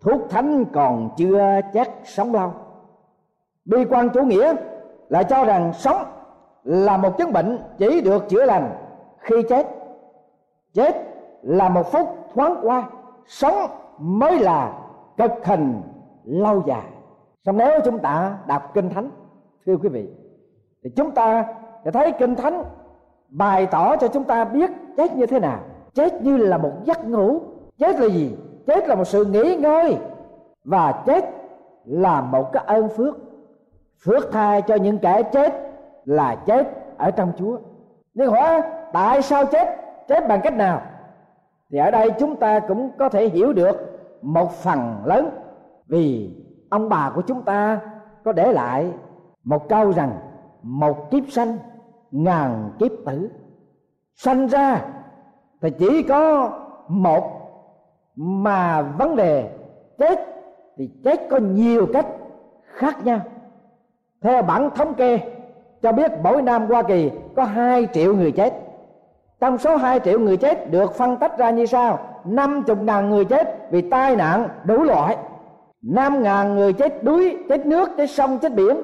thuốc 0.00 0.30
thánh 0.30 0.64
còn 0.64 1.10
chưa 1.16 1.60
chắc 1.72 1.90
sống 2.04 2.34
lâu. 2.34 2.52
Bi 3.64 3.84
quan 3.90 4.08
chủ 4.10 4.22
nghĩa 4.22 4.54
lại 5.08 5.24
cho 5.24 5.44
rằng 5.44 5.72
sống 5.72 6.04
là 6.64 6.96
một 6.96 7.18
chứng 7.18 7.32
bệnh 7.32 7.58
chỉ 7.78 8.00
được 8.00 8.28
chữa 8.28 8.44
lành 8.44 8.70
khi 9.18 9.42
chết. 9.48 9.66
Chết 10.74 10.96
là 11.42 11.68
một 11.68 11.92
phút 11.92 12.08
thoáng 12.34 12.56
qua, 12.62 12.90
sống 13.26 13.54
mới 13.98 14.38
là 14.38 14.72
cực 15.16 15.30
hình 15.44 15.82
lâu 16.24 16.62
dài. 16.66 16.86
Xong 17.46 17.56
nếu 17.56 17.80
chúng 17.84 17.98
ta 17.98 18.38
đọc 18.46 18.70
kinh 18.74 18.90
thánh, 18.90 19.10
thưa 19.66 19.76
quý 19.76 19.88
vị, 19.88 20.08
thì 20.84 20.90
chúng 20.96 21.10
ta 21.10 21.44
sẽ 21.84 21.90
thấy 21.90 22.12
kinh 22.12 22.34
thánh 22.34 22.64
bày 23.28 23.66
tỏ 23.66 23.96
cho 23.96 24.08
chúng 24.08 24.24
ta 24.24 24.44
biết 24.44 24.70
chết 24.96 25.16
như 25.16 25.26
thế 25.26 25.40
nào. 25.40 25.58
Chết 25.94 26.22
như 26.22 26.36
là 26.36 26.58
một 26.58 26.72
giấc 26.84 27.08
ngủ. 27.08 27.40
Chết 27.78 28.00
là 28.00 28.06
gì? 28.06 28.36
Chết 28.66 28.88
là 28.88 28.94
một 28.94 29.04
sự 29.04 29.24
nghỉ 29.24 29.56
ngơi. 29.56 29.96
Và 30.64 31.02
chết 31.06 31.24
là 31.84 32.20
một 32.20 32.52
cái 32.52 32.64
ơn 32.66 32.88
phước. 32.88 33.16
Phước 34.04 34.32
thai 34.32 34.62
cho 34.62 34.74
những 34.74 34.98
kẻ 34.98 35.22
chết 35.22 35.69
là 36.10 36.34
chết 36.46 36.66
ở 36.98 37.10
trong 37.10 37.32
chúa. 37.38 37.58
Nhưng 38.14 38.30
hỏi, 38.30 38.62
tại 38.92 39.22
sao 39.22 39.46
chết? 39.46 39.68
Chết 40.08 40.28
bằng 40.28 40.40
cách 40.42 40.54
nào? 40.54 40.82
Thì 41.70 41.78
ở 41.78 41.90
đây 41.90 42.10
chúng 42.18 42.36
ta 42.36 42.60
cũng 42.60 42.90
có 42.98 43.08
thể 43.08 43.28
hiểu 43.28 43.52
được 43.52 43.76
một 44.22 44.52
phần 44.52 45.02
lớn 45.04 45.30
vì 45.86 46.36
ông 46.70 46.88
bà 46.88 47.12
của 47.14 47.22
chúng 47.22 47.42
ta 47.42 47.80
có 48.24 48.32
để 48.32 48.52
lại 48.52 48.92
một 49.44 49.68
câu 49.68 49.92
rằng, 49.92 50.18
một 50.62 51.10
kiếp 51.10 51.22
sanh, 51.30 51.58
ngàn 52.10 52.70
kiếp 52.78 52.90
tử. 53.06 53.30
Sanh 54.14 54.46
ra 54.46 54.80
thì 55.62 55.70
chỉ 55.70 56.02
có 56.02 56.50
một, 56.88 57.30
mà 58.16 58.82
vấn 58.82 59.16
đề 59.16 59.50
chết 59.98 60.18
thì 60.76 60.90
chết 61.04 61.20
có 61.30 61.38
nhiều 61.38 61.86
cách 61.92 62.06
khác 62.64 63.04
nhau. 63.04 63.20
Theo 64.22 64.42
bản 64.42 64.70
thống 64.74 64.94
kê 64.94 65.20
cho 65.82 65.92
biết 65.92 66.12
mỗi 66.22 66.42
năm 66.42 66.66
Hoa 66.66 66.82
Kỳ 66.82 67.10
có 67.36 67.44
2 67.44 67.86
triệu 67.92 68.14
người 68.14 68.32
chết. 68.32 68.52
Trong 69.40 69.58
số 69.58 69.76
2 69.76 70.00
triệu 70.00 70.18
người 70.18 70.36
chết 70.36 70.70
được 70.70 70.94
phân 70.94 71.16
tách 71.16 71.38
ra 71.38 71.50
như 71.50 71.66
sau. 71.66 71.98
50 72.24 72.76
ngàn 72.76 73.10
người 73.10 73.24
chết 73.24 73.70
vì 73.70 73.80
tai 73.80 74.16
nạn 74.16 74.48
đủ 74.64 74.82
loại. 74.82 75.16
5 75.82 76.22
ngàn 76.22 76.54
người 76.54 76.72
chết 76.72 77.04
đuối, 77.04 77.36
chết 77.48 77.66
nước, 77.66 77.90
chết 77.96 78.10
sông, 78.10 78.38
chết 78.38 78.54
biển. 78.54 78.76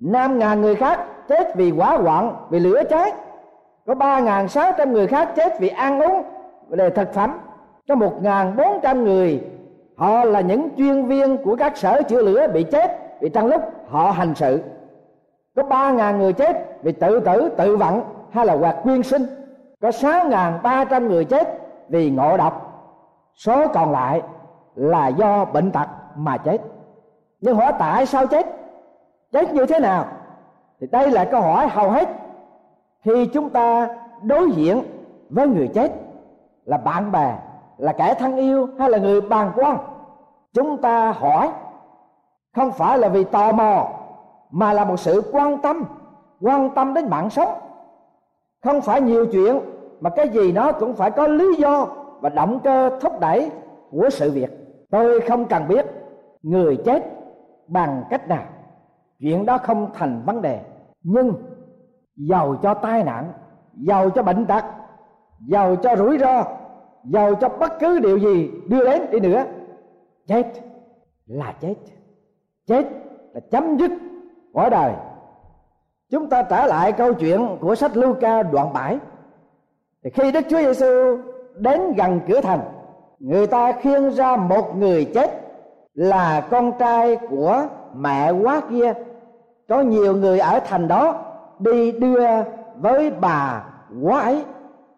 5 0.00 0.38
ngàn 0.38 0.60
người 0.62 0.74
khác 0.74 1.00
chết 1.28 1.56
vì 1.56 1.70
hỏa 1.70 1.96
hoạn, 1.96 2.36
vì 2.50 2.58
lửa 2.58 2.82
cháy. 2.90 3.12
Có 3.86 3.94
3 3.94 4.20
ngàn 4.20 4.48
600 4.48 4.92
người 4.92 5.06
khác 5.06 5.32
chết 5.36 5.60
vì 5.60 5.68
ăn 5.68 6.00
uống 6.00 6.22
về 6.68 6.90
thực 6.90 7.12
phẩm. 7.14 7.38
Có 7.88 7.94
1 7.94 8.22
ngàn 8.22 8.56
400 8.56 9.04
người 9.04 9.40
Họ 9.98 10.24
là 10.24 10.40
những 10.40 10.68
chuyên 10.76 11.06
viên 11.06 11.36
của 11.36 11.56
các 11.56 11.76
sở 11.76 12.02
chữa 12.02 12.22
lửa 12.22 12.46
bị 12.54 12.62
chết 12.62 12.98
Vì 13.20 13.28
trong 13.28 13.46
lúc 13.46 13.62
họ 13.88 14.10
hành 14.10 14.34
sự. 14.34 14.60
Có 15.58 15.64
ba 15.64 15.90
ngàn 15.90 16.18
người 16.18 16.32
chết 16.32 16.82
vì 16.82 16.92
tự 16.92 17.20
tử, 17.20 17.50
tự 17.56 17.76
vận 17.76 18.02
hay 18.30 18.46
là 18.46 18.56
hoạt 18.56 18.76
quyên 18.82 19.02
sinh. 19.02 19.26
Có 19.80 19.88
6.300 19.88 21.08
người 21.08 21.24
chết 21.24 21.58
vì 21.88 22.10
ngộ 22.10 22.36
độc. 22.36 22.84
Số 23.34 23.68
còn 23.68 23.92
lại 23.92 24.22
là 24.74 25.08
do 25.08 25.44
bệnh 25.44 25.70
tật 25.70 25.88
mà 26.16 26.36
chết. 26.36 26.58
Nhưng 27.40 27.56
hỏi 27.56 27.72
tại 27.78 28.06
sao 28.06 28.26
chết? 28.26 28.46
Chết 29.32 29.54
như 29.54 29.66
thế 29.66 29.80
nào? 29.80 30.04
Thì 30.80 30.86
đây 30.86 31.10
là 31.10 31.24
câu 31.24 31.40
hỏi 31.40 31.68
hầu 31.68 31.90
hết 31.90 32.08
khi 33.04 33.26
chúng 33.26 33.50
ta 33.50 33.88
đối 34.22 34.50
diện 34.50 34.82
với 35.30 35.46
người 35.46 35.68
chết. 35.74 35.92
Là 36.64 36.76
bạn 36.76 37.12
bè 37.12 37.34
là 37.78 37.92
kẻ 37.92 38.14
thân 38.14 38.36
yêu 38.36 38.68
hay 38.78 38.90
là 38.90 38.98
người 38.98 39.20
bàn 39.20 39.52
quan? 39.56 39.78
Chúng 40.52 40.76
ta 40.76 41.12
hỏi 41.12 41.48
không 42.56 42.72
phải 42.72 42.98
là 42.98 43.08
vì 43.08 43.24
tò 43.24 43.52
mò 43.52 43.97
mà 44.50 44.72
là 44.72 44.84
một 44.84 44.96
sự 44.96 45.22
quan 45.32 45.58
tâm 45.62 45.84
quan 46.40 46.70
tâm 46.74 46.94
đến 46.94 47.08
mạng 47.08 47.30
sống. 47.30 47.48
Không 48.64 48.80
phải 48.80 49.00
nhiều 49.00 49.26
chuyện, 49.26 49.60
mà 50.00 50.10
cái 50.10 50.28
gì 50.28 50.52
nó 50.52 50.72
cũng 50.72 50.94
phải 50.94 51.10
có 51.10 51.26
lý 51.26 51.54
do 51.58 51.86
và 52.20 52.28
động 52.28 52.60
cơ 52.64 52.98
thúc 53.00 53.20
đẩy 53.20 53.50
của 53.90 54.10
sự 54.10 54.30
việc. 54.30 54.50
Tôi 54.90 55.20
không 55.20 55.44
cần 55.44 55.68
biết 55.68 55.86
người 56.42 56.76
chết 56.84 57.04
bằng 57.68 58.04
cách 58.10 58.28
nào. 58.28 58.44
Chuyện 59.18 59.46
đó 59.46 59.58
không 59.58 59.90
thành 59.94 60.22
vấn 60.26 60.42
đề. 60.42 60.60
Nhưng 61.02 61.32
giàu 62.16 62.56
cho 62.62 62.74
tai 62.74 63.04
nạn, 63.04 63.32
giàu 63.74 64.10
cho 64.10 64.22
bệnh 64.22 64.46
tật, 64.46 64.64
giàu 65.48 65.76
cho 65.76 65.96
rủi 65.96 66.18
ro, 66.18 66.44
giàu 67.04 67.34
cho 67.34 67.48
bất 67.48 67.72
cứ 67.80 67.98
điều 67.98 68.18
gì 68.18 68.50
đưa 68.68 68.84
đến 68.84 69.02
đi 69.10 69.20
nữa. 69.20 69.44
Chết 70.26 70.52
là 71.26 71.54
chết. 71.60 71.74
Chết 72.66 72.86
là 73.32 73.40
chấm 73.50 73.76
dứt 73.76 73.90
cõi 74.58 74.70
đời. 74.70 74.92
Chúng 76.10 76.28
ta 76.28 76.42
trả 76.42 76.66
lại 76.66 76.92
câu 76.92 77.14
chuyện 77.14 77.56
của 77.60 77.74
sách 77.74 77.96
Luca 77.96 78.42
đoạn 78.42 78.72
7 78.72 78.98
thì 80.04 80.10
khi 80.10 80.32
Đức 80.32 80.40
Chúa 80.48 80.58
Giêsu 80.58 81.18
đến 81.54 81.92
gần 81.92 82.20
cửa 82.28 82.40
thành, 82.40 82.60
người 83.18 83.46
ta 83.46 83.72
khiêng 83.72 84.10
ra 84.10 84.36
một 84.36 84.76
người 84.76 85.04
chết 85.14 85.30
là 85.94 86.40
con 86.50 86.72
trai 86.78 87.16
của 87.30 87.66
mẹ 87.94 88.30
quá 88.30 88.60
kia. 88.70 88.92
Có 89.68 89.80
nhiều 89.80 90.16
người 90.16 90.38
ở 90.38 90.60
thành 90.66 90.88
đó 90.88 91.24
đi 91.58 91.92
đưa 91.92 92.26
với 92.76 93.10
bà 93.10 93.64
quá 94.02 94.20
ấy. 94.20 94.44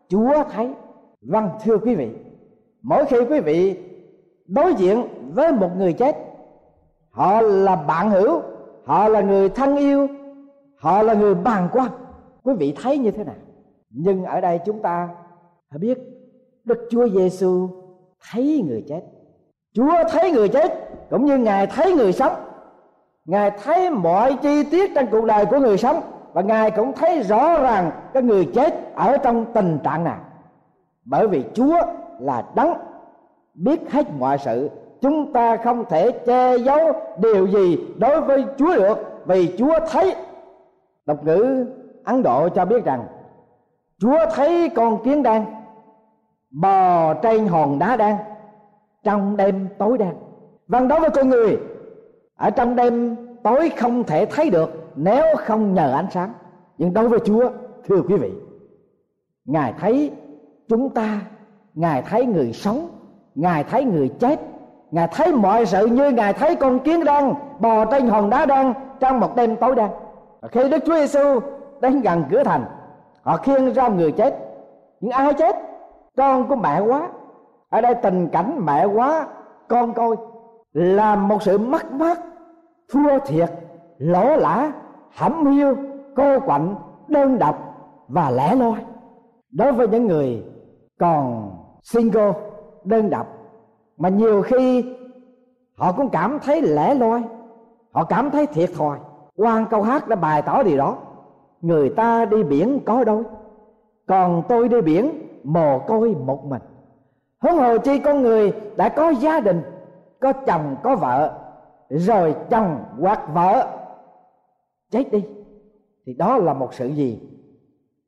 Chúa 0.09 0.45
thấy. 0.53 0.75
Vâng 1.23 1.49
thưa 1.65 1.79
quý 1.79 1.95
vị, 1.95 2.11
mỗi 2.83 3.05
khi 3.05 3.17
quý 3.21 3.41
vị 3.41 3.79
đối 4.47 4.75
diện 4.75 5.03
với 5.35 5.53
một 5.53 5.71
người 5.77 5.93
chết, 5.93 6.17
họ 7.11 7.41
là 7.41 7.77
bạn 7.77 8.11
hữu 8.11 8.43
họ 8.85 9.09
là 9.09 9.21
người 9.21 9.49
thân 9.49 9.77
yêu, 9.77 10.09
họ 10.79 11.03
là 11.03 11.15
người 11.15 11.35
bàn 11.35 11.69
quan. 11.73 11.91
Quý 12.43 12.55
vị 12.55 12.77
thấy 12.83 12.99
như 12.99 13.11
thế 13.11 13.25
nào? 13.25 13.35
Nhưng 13.91 14.25
ở 14.25 14.41
đây 14.41 14.61
chúng 14.67 14.83
ta 14.83 15.09
phải 15.71 15.79
biết, 15.79 15.99
đức 16.65 16.89
chúa 16.91 17.09
giêsu 17.09 17.69
thấy 18.31 18.65
người 18.69 18.85
chết. 18.89 19.01
Chúa 19.75 19.93
thấy 20.11 20.31
người 20.31 20.49
chết, 20.49 20.91
cũng 21.11 21.25
như 21.25 21.39
ngài 21.39 21.67
thấy 21.67 21.93
người 21.93 22.13
sống. 22.13 22.33
Ngài 23.25 23.51
thấy 23.65 23.91
mọi 23.91 24.37
chi 24.43 24.65
tiết 24.65 24.91
trong 24.95 25.07
cuộc 25.11 25.25
đời 25.25 25.47
của 25.47 25.59
người 25.59 25.79
sống, 25.79 26.01
và 26.33 26.43
ngài 26.43 26.71
cũng 26.71 26.93
thấy 26.93 27.23
rõ 27.23 27.63
ràng 27.63 27.91
cái 28.13 28.23
người 28.23 28.49
chết 28.55 28.95
ở 28.95 29.17
trong 29.17 29.45
tình 29.55 29.79
trạng 29.85 30.05
nào. 30.05 30.21
Bởi 31.05 31.29
vì 31.29 31.45
chúa 31.55 31.81
là 32.21 32.45
đấng, 32.55 32.73
biết 33.55 33.91
hết 33.91 34.07
mọi 34.19 34.39
sự 34.39 34.71
chúng 35.01 35.33
ta 35.33 35.57
không 35.57 35.85
thể 35.89 36.11
che 36.27 36.57
giấu 36.57 36.93
điều 37.19 37.47
gì 37.47 37.79
đối 37.99 38.21
với 38.21 38.45
chúa 38.59 38.77
được, 38.77 38.99
vì 39.27 39.57
chúa 39.59 39.75
thấy. 39.91 40.15
Độc 41.07 41.25
ngữ 41.25 41.67
ấn 42.05 42.23
độ 42.23 42.49
cho 42.49 42.65
biết 42.65 42.85
rằng, 42.85 43.07
chúa 43.99 44.19
thấy 44.35 44.69
con 44.75 45.05
kiến 45.05 45.23
đen 45.23 45.45
bò 46.51 47.15
trên 47.15 47.47
hòn 47.47 47.79
đá 47.79 47.97
đen 47.97 48.17
trong 49.05 49.37
đêm 49.37 49.69
tối 49.79 49.99
đen. 49.99 50.15
Vâng 50.69 50.89
đối 50.89 51.01
với 51.01 51.11
con 51.11 51.29
người, 51.29 51.59
ở 52.37 52.51
trong 52.51 52.77
đêm 52.77 53.17
tối 53.43 53.71
không 53.77 54.05
thể 54.05 54.27
thấy 54.27 54.51
được 54.51 54.71
nếu 54.97 55.25
không 55.37 55.75
nhờ 55.75 55.93
ánh 55.93 56.11
sáng. 56.11 56.33
Nhưng 56.79 56.93
đối 56.93 57.09
với 57.09 57.21
chúa, 57.25 57.51
thưa 57.89 58.03
quý 58.09 58.17
vị, 58.17 58.31
ngài 59.45 59.75
thấy 59.81 60.11
chúng 60.69 60.91
ta, 60.91 61.21
ngài 61.75 62.03
thấy 62.03 62.27
người 62.27 62.53
sống, 62.53 62.89
ngài 63.35 63.65
thấy 63.65 63.85
người 63.85 64.09
chết 64.09 64.41
ngài 64.91 65.09
thấy 65.13 65.33
mọi 65.33 65.67
sự 65.67 65.87
như 65.87 66.11
ngài 66.11 66.33
thấy 66.33 66.57
con 66.57 66.79
kiến 66.79 67.05
đang, 67.05 67.35
bò 67.59 67.85
trên 67.85 68.09
hòn 68.09 68.31
đá 68.31 68.47
đang, 68.47 68.75
trong 69.01 69.21
một 69.21 69.37
đêm 69.37 69.57
tối 69.57 69.75
đen. 69.75 69.91
Khi 70.53 70.69
đức 70.69 70.79
chúa 70.87 70.95
giêsu 70.95 71.41
đến 71.81 72.01
gần 72.01 72.25
cửa 72.31 72.45
thành, 72.45 72.65
họ 73.23 73.37
khiêng 73.37 73.73
ra 73.73 73.89
người 73.89 74.13
chết. 74.13 74.35
Những 75.01 75.13
ai 75.13 75.35
chết? 75.35 75.57
Con 76.17 76.49
của 76.49 76.57
mẹ 76.57 76.81
quá. 76.81 77.09
Ở 77.69 77.81
đây 77.81 77.95
tình 77.95 78.29
cảnh 78.29 78.61
mẹ 78.67 78.85
quá, 78.85 79.27
con 79.69 79.93
coi, 79.93 80.17
là 80.73 81.17
một 81.17 81.43
sự 81.43 81.59
mất 81.59 81.93
mát, 81.93 82.19
thua 82.93 83.19
thiệt, 83.27 83.51
lỗ 83.99 84.37
lã, 84.37 84.73
hẩm 85.17 85.47
hiu, 85.47 85.77
cô 86.17 86.41
quạnh, 86.41 86.75
đơn 87.09 87.39
độc 87.39 87.59
và 88.09 88.31
lẻ 88.31 88.55
loi. 88.55 88.79
Đối 89.51 89.73
với 89.73 89.89
những 89.89 90.07
người 90.07 90.45
còn 91.01 91.51
single 91.83 92.33
đơn 92.85 93.11
độc 93.11 93.27
mà 94.01 94.09
nhiều 94.09 94.43
khi, 94.43 94.85
họ 95.77 95.93
cũng 95.93 96.09
cảm 96.11 96.39
thấy 96.43 96.63
lẻ 96.63 96.95
loi, 96.95 97.23
họ 97.93 98.05
cảm 98.05 98.31
thấy 98.31 98.47
thiệt 98.47 98.71
thòi. 98.79 98.99
Quan 99.37 99.67
câu 99.71 99.83
hát 99.83 100.09
đã 100.09 100.17
bày 100.17 100.43
tỏ 100.43 100.63
điều 100.63 100.77
đó. 100.77 100.99
Người 101.61 101.89
ta 101.89 102.25
đi 102.25 102.43
biển 102.43 102.81
có 102.85 103.05
đôi, 103.05 103.25
còn 104.07 104.43
tôi 104.49 104.69
đi 104.69 104.81
biển 104.81 105.29
mồ 105.45 105.79
côi 105.79 106.15
một 106.15 106.45
mình. 106.45 106.63
Huống 107.41 107.55
hồ 107.55 107.79
chi 107.79 107.99
con 107.99 108.23
người 108.23 108.53
đã 108.77 108.89
có 108.89 109.11
gia 109.11 109.41
đình, 109.41 109.63
có 110.21 110.33
chồng, 110.33 110.77
có 110.83 110.97
vợ, 110.97 111.39
rồi 111.89 112.35
chồng 112.51 112.85
hoặc 113.01 113.21
vợ 113.35 113.79
chết 114.91 115.13
đi, 115.13 115.25
thì 116.07 116.15
đó 116.15 116.37
là 116.37 116.55
một 116.55 116.75
sự 116.75 116.87
gì 116.87 117.21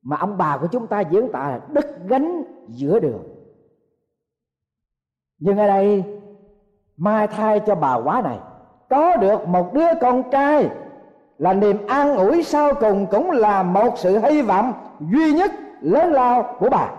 mà 0.02 0.16
ông 0.16 0.38
bà 0.38 0.58
của 0.61 0.66
chúng 0.66 0.87
ta 0.87 1.00
diễn 1.00 1.32
tả 1.32 1.49
là 1.49 1.61
đứt 1.68 1.87
gánh 2.06 2.42
giữa 2.68 3.00
đường 3.00 3.22
nhưng 5.44 5.58
ở 5.58 5.66
đây, 5.66 6.04
mai 6.96 7.26
thai 7.26 7.61
cho 7.61 7.75
bà 7.75 7.94
quá 7.94 8.20
này, 8.25 8.38
có 8.90 9.16
được 9.16 9.49
một 9.49 9.72
đứa 9.75 9.87
con 10.00 10.30
trai 10.30 10.70
là 11.38 11.52
niềm 11.52 11.87
an 11.87 12.16
ủi 12.16 12.42
sau 12.42 12.75
cùng 12.75 13.06
cũng 13.06 13.30
là 13.30 13.62
một 13.62 13.99
sự 13.99 14.18
hy 14.18 14.42
vọng 14.42 14.72
duy 15.00 15.32
nhất 15.32 15.52
lớn 15.80 16.12
lao 16.12 16.56
của 16.58 16.70
bà. 16.70 16.90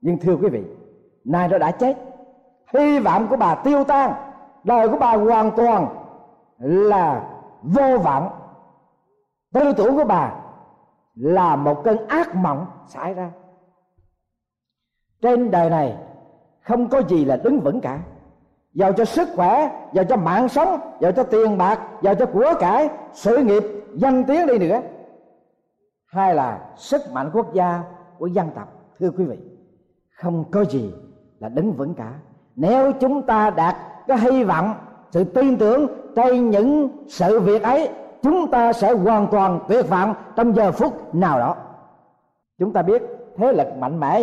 Nhưng 0.00 0.18
thưa 0.18 0.36
quý 0.36 0.48
vị, 0.48 0.64
nay 1.24 1.48
nó 1.48 1.58
đã 1.58 1.70
chết. 1.70 1.96
Hy 2.74 2.98
vọng 2.98 3.26
của 3.30 3.36
bà 3.36 3.54
tiêu 3.54 3.84
tan, 3.84 4.12
đời 4.64 4.88
của 4.88 4.98
bà 4.98 5.16
hoàn 5.16 5.50
toàn 5.56 5.88
là 6.58 7.28
vô 7.62 7.98
vọng. 7.98 8.30
Tư 9.54 9.72
tưởng 9.72 9.96
của 9.96 10.04
bà 10.04 10.32
là 11.14 11.56
một 11.56 11.84
cơn 11.84 12.06
ác 12.08 12.34
mộng 12.34 12.66
xảy 12.86 13.14
ra. 13.14 13.30
Trên 15.22 15.50
đời 15.50 15.70
này 15.70 15.96
không 16.68 16.88
có 16.88 17.02
gì 17.08 17.24
là 17.24 17.36
đứng 17.36 17.60
vững 17.60 17.80
cả. 17.80 17.98
Giàu 18.74 18.92
cho 18.92 19.04
sức 19.04 19.28
khỏe, 19.36 19.70
giàu 19.92 20.04
cho 20.04 20.16
mạng 20.16 20.48
sống, 20.48 20.80
giàu 21.00 21.12
cho 21.12 21.22
tiền 21.22 21.58
bạc, 21.58 21.80
giàu 22.02 22.14
cho 22.14 22.26
của 22.26 22.54
cải, 22.60 22.88
sự 23.12 23.36
nghiệp, 23.36 23.62
danh 23.94 24.24
tiếng 24.24 24.46
đi 24.46 24.58
nữa. 24.58 24.80
Hay 26.06 26.34
là 26.34 26.60
sức 26.76 27.00
mạnh 27.12 27.30
quốc 27.32 27.54
gia, 27.54 27.82
của 28.18 28.26
dân 28.26 28.50
tộc, 28.54 28.72
thưa 28.98 29.10
quý 29.10 29.24
vị. 29.24 29.36
Không 30.10 30.44
có 30.50 30.64
gì 30.64 30.94
là 31.38 31.48
đứng 31.48 31.72
vững 31.72 31.94
cả. 31.94 32.12
Nếu 32.56 32.92
chúng 32.92 33.22
ta 33.22 33.50
đạt 33.50 33.76
cái 34.06 34.18
hy 34.18 34.44
vọng, 34.44 34.74
sự 35.10 35.24
tin 35.24 35.56
tưởng 35.56 35.86
trên 36.16 36.50
những 36.50 36.88
sự 37.08 37.40
việc 37.40 37.62
ấy, 37.62 37.88
chúng 38.22 38.50
ta 38.50 38.72
sẽ 38.72 38.92
hoàn 38.92 39.26
toàn 39.30 39.60
tuyệt 39.68 39.88
vọng 39.88 40.14
trong 40.36 40.54
giờ 40.54 40.72
phút 40.72 41.14
nào 41.14 41.38
đó. 41.38 41.56
Chúng 42.58 42.72
ta 42.72 42.82
biết 42.82 43.02
thế 43.36 43.52
lực 43.52 43.76
mạnh 43.78 44.00
mẽ 44.00 44.22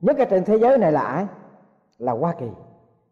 nhất 0.00 0.18
ở 0.18 0.24
trên 0.24 0.44
thế 0.44 0.58
giới 0.58 0.78
này 0.78 0.92
là 0.92 1.00
ai? 1.00 1.26
Là 1.98 2.12
hoa 2.12 2.32
kỳ. 2.40 2.46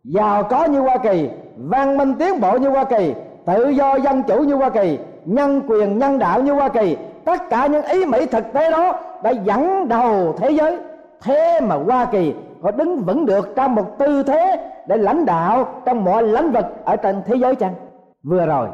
Giàu 0.05 0.45
có 0.45 0.65
như 0.65 0.81
hoa 0.81 0.97
kỳ 0.99 1.31
văn 1.57 1.97
minh 1.97 2.15
tiến 2.19 2.41
bộ 2.41 2.59
như 2.59 2.69
hoa 2.69 2.85
kỳ, 2.85 3.15
tự 3.45 3.69
do 3.69 3.95
dân 3.97 4.23
chủ 4.23 4.43
như 4.43 4.55
hoa 4.55 4.71
kỳ, 4.71 4.99
nhân 5.25 5.63
quyền 5.69 5.99
nhân 5.99 6.19
đạo 6.19 6.43
như 6.43 6.53
hoa 6.53 6.69
kỳ, 6.69 6.97
tất 7.25 7.49
cả 7.51 7.67
những 7.67 7.85
ý 7.85 8.05
mỹ 8.05 8.27
thực 8.27 8.53
tế 8.53 8.71
đó 8.71 8.93
đã 9.23 9.31
dẫn 9.31 9.89
đầu 9.89 10.33
thế 10.39 10.51
giới. 10.51 10.79
Thế 11.23 11.61
mà 11.61 11.77
hoa 11.77 12.05
kỳ 12.05 12.35
có 12.63 12.71
đứng 12.71 12.99
vững 12.99 13.27
được 13.27 13.49
trong 13.57 13.75
một 13.75 13.99
tư 13.99 14.23
thế 14.23 14.71
để 14.89 14.97
lãnh 14.97 15.25
đạo 15.27 15.65
trong 15.85 16.05
mọi 16.05 16.23
lĩnh 16.23 16.53
vực 16.53 16.65
ở 16.85 16.97
trên 16.97 17.23
thế 17.27 17.35
giới 17.37 17.55
chăng? 17.55 17.75
Vừa 18.23 18.47
rồi, 18.47 18.69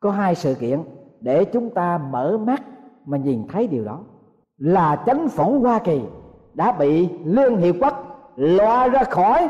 có 0.00 0.10
hai 0.10 0.34
sự 0.34 0.54
kiện 0.54 0.82
để 1.20 1.44
chúng 1.44 1.70
ta 1.70 2.00
mở 2.10 2.38
mắt 2.38 2.62
mà 3.06 3.18
nhìn 3.18 3.46
thấy 3.52 3.66
điều 3.66 3.84
đó. 3.84 3.98
Là 4.58 4.96
chính 5.06 5.28
phủ 5.28 5.60
hoa 5.60 5.78
kỳ 5.78 6.00
đã 6.54 6.72
bị 6.72 7.08
liên 7.24 7.56
hiệp 7.56 7.74
quốc 7.80 7.89
loại 8.40 8.90
ra 8.90 9.04
khỏi 9.04 9.48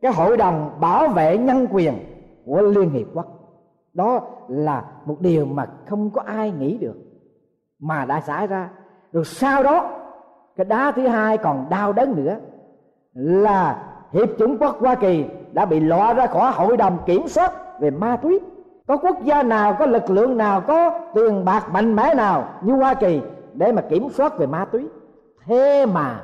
cái 0.00 0.12
hội 0.12 0.36
đồng 0.36 0.70
bảo 0.80 1.08
vệ 1.08 1.38
nhân 1.38 1.66
quyền 1.70 1.94
của 2.46 2.60
liên 2.60 2.90
hiệp 2.90 3.06
quốc. 3.14 3.26
Đó 3.94 4.20
là 4.48 4.84
một 5.04 5.16
điều 5.20 5.46
mà 5.46 5.66
không 5.86 6.10
có 6.10 6.22
ai 6.26 6.50
nghĩ 6.50 6.78
được, 6.78 6.94
mà 7.80 8.04
đã 8.04 8.20
xảy 8.20 8.46
ra. 8.46 8.70
Rồi 9.12 9.24
sau 9.24 9.62
đó, 9.62 9.90
cái 10.56 10.64
đá 10.64 10.92
thứ 10.92 11.08
hai 11.08 11.38
còn 11.38 11.66
đau 11.70 11.92
đớn 11.92 12.14
nữa, 12.16 12.36
là 13.14 13.84
hiệp 14.12 14.28
chủng 14.38 14.58
quốc 14.58 14.76
hoa 14.80 14.94
kỳ 14.94 15.24
đã 15.52 15.64
bị 15.64 15.80
loại 15.80 16.14
ra 16.14 16.26
khỏi 16.26 16.52
hội 16.52 16.76
đồng 16.76 16.98
kiểm 17.06 17.28
soát 17.28 17.80
về 17.80 17.90
ma 17.90 18.16
túy. 18.16 18.40
Có 18.86 18.96
quốc 18.96 19.16
gia 19.24 19.42
nào, 19.42 19.76
có 19.78 19.86
lực 19.86 20.10
lượng 20.10 20.36
nào, 20.36 20.60
có 20.60 21.00
tiền 21.14 21.44
bạc 21.44 21.66
mạnh 21.72 21.96
mẽ 21.96 22.14
nào 22.14 22.44
như 22.62 22.72
hoa 22.72 22.94
kỳ 22.94 23.20
để 23.54 23.72
mà 23.72 23.82
kiểm 23.82 24.08
soát 24.08 24.38
về 24.38 24.46
ma 24.46 24.64
túy? 24.64 24.88
Thế 25.44 25.86
mà 25.86 26.20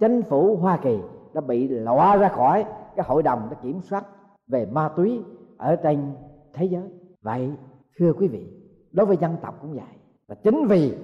chính 0.00 0.22
phủ 0.22 0.56
hoa 0.56 0.76
kỳ 0.76 0.98
đã 1.34 1.40
bị 1.40 1.68
loại 1.68 2.18
ra 2.18 2.28
khỏi 2.28 2.64
cái 2.96 3.06
hội 3.08 3.22
đồng 3.22 3.48
đã 3.50 3.56
kiểm 3.62 3.80
soát 3.80 4.04
về 4.46 4.66
ma 4.66 4.88
túy 4.96 5.22
ở 5.56 5.76
trên 5.76 6.12
thế 6.52 6.64
giới. 6.64 6.82
Vậy, 7.22 7.50
thưa 7.98 8.12
quý 8.12 8.28
vị, 8.28 8.46
đối 8.92 9.06
với 9.06 9.16
dân 9.16 9.36
tộc 9.42 9.58
cũng 9.60 9.72
vậy. 9.74 9.94
Và 10.28 10.34
chính 10.34 10.66
vì 10.66 10.96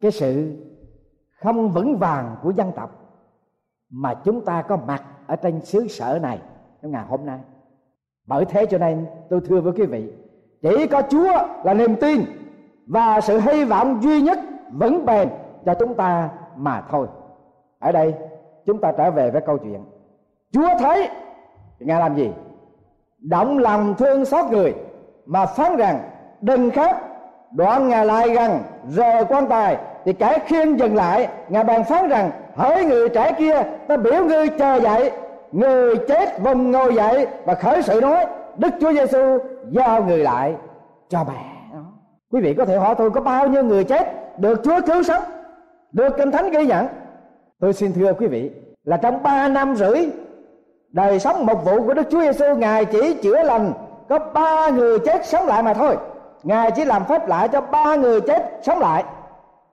cái 0.00 0.10
sự 0.10 0.56
không 1.40 1.70
vững 1.70 1.96
vàng 1.96 2.36
của 2.42 2.50
dân 2.50 2.72
tộc 2.76 2.90
mà 3.90 4.14
chúng 4.14 4.44
ta 4.44 4.62
có 4.62 4.76
mặt 4.86 5.02
ở 5.26 5.36
trên 5.36 5.60
xứ 5.64 5.88
sở 5.88 6.18
này 6.22 6.40
trong 6.82 6.90
ngày 6.90 7.04
hôm 7.08 7.26
nay. 7.26 7.40
Bởi 8.26 8.44
thế 8.44 8.66
cho 8.66 8.78
nên 8.78 9.06
tôi 9.30 9.40
thưa 9.40 9.60
với 9.60 9.72
quý 9.72 9.86
vị, 9.86 10.12
chỉ 10.62 10.86
có 10.86 11.02
chúa 11.10 11.32
là 11.64 11.74
niềm 11.74 11.96
tin 12.00 12.20
và 12.86 13.20
sự 13.20 13.40
hy 13.40 13.64
vọng 13.64 14.02
duy 14.02 14.22
nhất 14.22 14.38
vững 14.72 15.06
bền 15.06 15.28
cho 15.64 15.74
chúng 15.74 15.94
ta 15.94 16.30
mà 16.56 16.84
thôi 16.90 17.06
ở 17.82 17.92
đây, 17.92 18.14
chúng 18.66 18.80
ta 18.80 18.92
trở 18.98 19.10
về 19.10 19.30
với 19.30 19.40
câu 19.46 19.58
chuyện. 19.58 19.84
Chúa 20.52 20.68
thấy, 20.78 21.08
ngài 21.78 22.00
làm 22.00 22.16
gì? 22.16 22.30
Động 23.18 23.58
lòng 23.58 23.94
thương 23.98 24.24
xót 24.24 24.50
người, 24.50 24.74
mà 25.26 25.46
phán 25.46 25.76
rằng, 25.76 26.00
đừng 26.40 26.70
khóc, 26.70 26.96
đoạn 27.50 27.88
ngài 27.88 28.06
lại 28.06 28.30
gần, 28.30 28.50
rời 28.88 29.24
quan 29.24 29.46
tài. 29.48 29.76
Thì 30.04 30.12
kẻ 30.12 30.38
khiên 30.46 30.76
dừng 30.76 30.96
lại, 30.96 31.28
ngài 31.48 31.64
bàn 31.64 31.84
phán 31.84 32.08
rằng, 32.08 32.30
hỡi 32.56 32.84
người 32.84 33.08
trẻ 33.08 33.32
kia, 33.38 33.62
ta 33.88 33.96
biểu 33.96 34.24
ngươi 34.24 34.48
chờ 34.48 34.76
dậy. 34.76 35.10
Người 35.52 35.96
chết 36.08 36.40
vùng 36.40 36.70
ngồi 36.70 36.94
dậy 36.94 37.26
và 37.44 37.54
khởi 37.54 37.82
sự 37.82 38.00
nói, 38.00 38.26
đức 38.56 38.74
chúa 38.80 38.92
giêsu 38.92 39.38
giao 39.70 40.04
người 40.04 40.18
lại 40.18 40.54
cho 41.08 41.24
mẹ. 41.24 41.44
Quý 42.32 42.40
vị 42.40 42.54
có 42.54 42.64
thể 42.64 42.76
hỏi 42.76 42.94
tôi 42.98 43.10
có 43.10 43.20
bao 43.20 43.48
nhiêu 43.48 43.64
người 43.64 43.84
chết 43.84 44.38
được 44.38 44.60
chúa 44.64 44.80
cứu 44.86 45.02
sống, 45.02 45.22
được 45.92 46.16
kinh 46.18 46.30
thánh 46.30 46.50
ghi 46.50 46.66
nhận? 46.66 46.86
Tôi 47.62 47.72
xin 47.72 47.92
thưa 47.92 48.12
quý 48.12 48.26
vị 48.26 48.50
là 48.84 48.96
trong 48.96 49.22
ba 49.22 49.48
năm 49.48 49.76
rưỡi, 49.76 50.08
đời 50.92 51.18
sống 51.18 51.46
một 51.46 51.64
vụ 51.64 51.86
của 51.86 51.94
đức 51.94 52.02
chúa 52.10 52.20
giêsu 52.20 52.54
ngài 52.54 52.84
chỉ 52.84 53.14
chữa 53.14 53.42
lành, 53.42 53.72
có 54.08 54.18
ba 54.18 54.68
người 54.68 54.98
chết 54.98 55.26
sống 55.26 55.46
lại 55.46 55.62
mà 55.62 55.74
thôi. 55.74 55.96
Ngài 56.42 56.70
chỉ 56.70 56.84
làm 56.84 57.04
phép 57.04 57.28
lại 57.28 57.48
cho 57.48 57.60
ba 57.60 57.96
người 57.96 58.20
chết 58.20 58.60
sống 58.62 58.78
lại. 58.78 59.04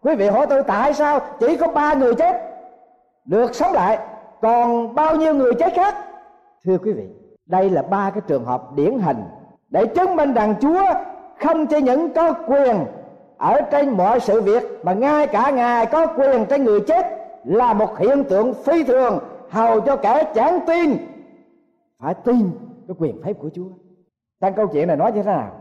Quý 0.02 0.15
vị 0.15 0.28
hỏi 0.28 0.45
tôi 0.49 0.63
tại 0.63 0.93
sao 0.93 1.19
chỉ 1.39 1.58
có 1.58 1.67
ba 1.67 1.93
người 1.93 2.15
chết 2.15 2.36
được 3.25 3.56
sống 3.56 3.73
lại, 3.73 3.99
còn 4.41 4.95
bao 4.95 5.15
nhiêu 5.15 5.34
người 5.34 5.54
chết 5.54 5.73
khác? 5.73 5.95
Thưa 6.65 6.78
quý 6.78 6.93
vị, 6.93 7.08
đây 7.45 7.69
là 7.69 7.82
ba 7.82 8.10
cái 8.10 8.21
trường 8.28 8.45
hợp 8.45 8.62
điển 8.75 8.99
hình 8.99 9.23
để 9.69 9.86
chứng 9.86 10.15
minh 10.15 10.34
rằng 10.34 10.56
chúa 10.62 10.84
không 11.39 11.67
chỉ 11.67 11.82
những 11.82 12.13
có 12.13 12.34
quyền 12.34 12.75
ở 13.38 13.62
trên 13.62 13.89
mọi 13.89 14.19
sự 14.19 14.41
việc 14.41 14.63
mà 14.84 14.93
ngay 14.93 15.28
cả 15.28 15.49
ngài 15.49 15.86
có 15.86 16.08
quyền 16.08 16.45
trên 16.45 16.63
người 16.63 16.80
chết 16.82 17.18
là 17.43 17.73
một 17.73 17.97
hiện 17.97 18.23
tượng 18.23 18.54
phi 18.54 18.84
thường, 18.84 19.19
hầu 19.49 19.82
cho 19.82 19.95
kẻ 19.95 20.23
chẳng 20.36 20.60
tin. 20.67 20.97
Phải 21.99 22.13
tin 22.13 22.52
cái 22.88 22.95
quyền 22.99 23.21
phép 23.23 23.34
của 23.39 23.49
chúa. 23.56 23.69
Trong 24.41 24.54
câu 24.54 24.67
chuyện 24.67 24.88
này 24.88 24.97
nói 24.97 25.12
như 25.12 25.23
thế 25.23 25.32
nào? 25.32 25.52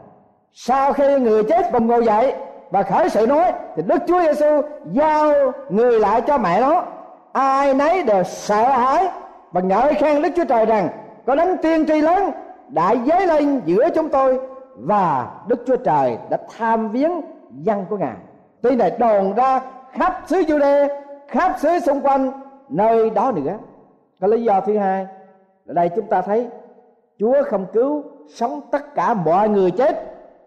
Sau 0.52 0.92
khi 0.92 1.18
người 1.18 1.44
chết 1.44 1.72
bồng 1.72 1.86
ngồi 1.86 2.04
dậy 2.04 2.34
và 2.70 2.82
khởi 2.82 3.08
sự 3.08 3.26
nói, 3.26 3.52
thì 3.76 3.82
đức 3.86 4.02
chúa 4.06 4.22
giêsu 4.22 4.62
giao 4.92 5.32
người 5.70 6.00
lại 6.00 6.20
cho 6.26 6.38
mẹ 6.38 6.60
nó. 6.60 6.84
Ai 7.32 7.74
nấy 7.74 8.02
đều 8.02 8.24
sợ 8.24 8.62
hãi 8.62 9.08
và 9.52 9.60
ngợi 9.60 9.94
khen 9.94 10.22
đức 10.22 10.28
chúa 10.36 10.44
trời 10.44 10.66
rằng 10.66 10.88
có 11.26 11.34
đấng 11.34 11.56
tiên 11.56 11.86
tri 11.86 12.00
lớn 12.00 12.30
đã 12.68 12.94
dấy 13.06 13.26
lên 13.26 13.60
giữa 13.64 13.88
chúng 13.94 14.08
tôi 14.08 14.40
và 14.76 15.28
đức 15.46 15.62
chúa 15.66 15.76
trời 15.76 16.18
đã 16.30 16.38
tham 16.58 16.90
viếng 16.90 17.20
dân 17.62 17.84
của 17.90 17.96
ngài. 17.96 18.16
Tin 18.62 18.78
này 18.78 18.92
đồn 18.98 19.34
ra 19.34 19.60
khắp 19.92 20.22
xứ 20.26 20.36
Jude 20.36 20.88
khắp 21.28 21.54
xứ 21.58 21.78
xung 21.78 22.00
quanh 22.00 22.32
nơi 22.68 23.10
đó 23.10 23.32
nữa. 23.32 23.56
Có 24.20 24.26
lý 24.26 24.42
do 24.42 24.60
thứ 24.60 24.78
hai 24.78 25.06
ở 25.66 25.74
đây 25.74 25.88
chúng 25.96 26.06
ta 26.06 26.22
thấy 26.22 26.48
Chúa 27.18 27.42
không 27.50 27.66
cứu 27.72 28.02
sống 28.28 28.60
tất 28.70 28.94
cả 28.94 29.14
mọi 29.14 29.48
người 29.48 29.70
chết 29.70 29.96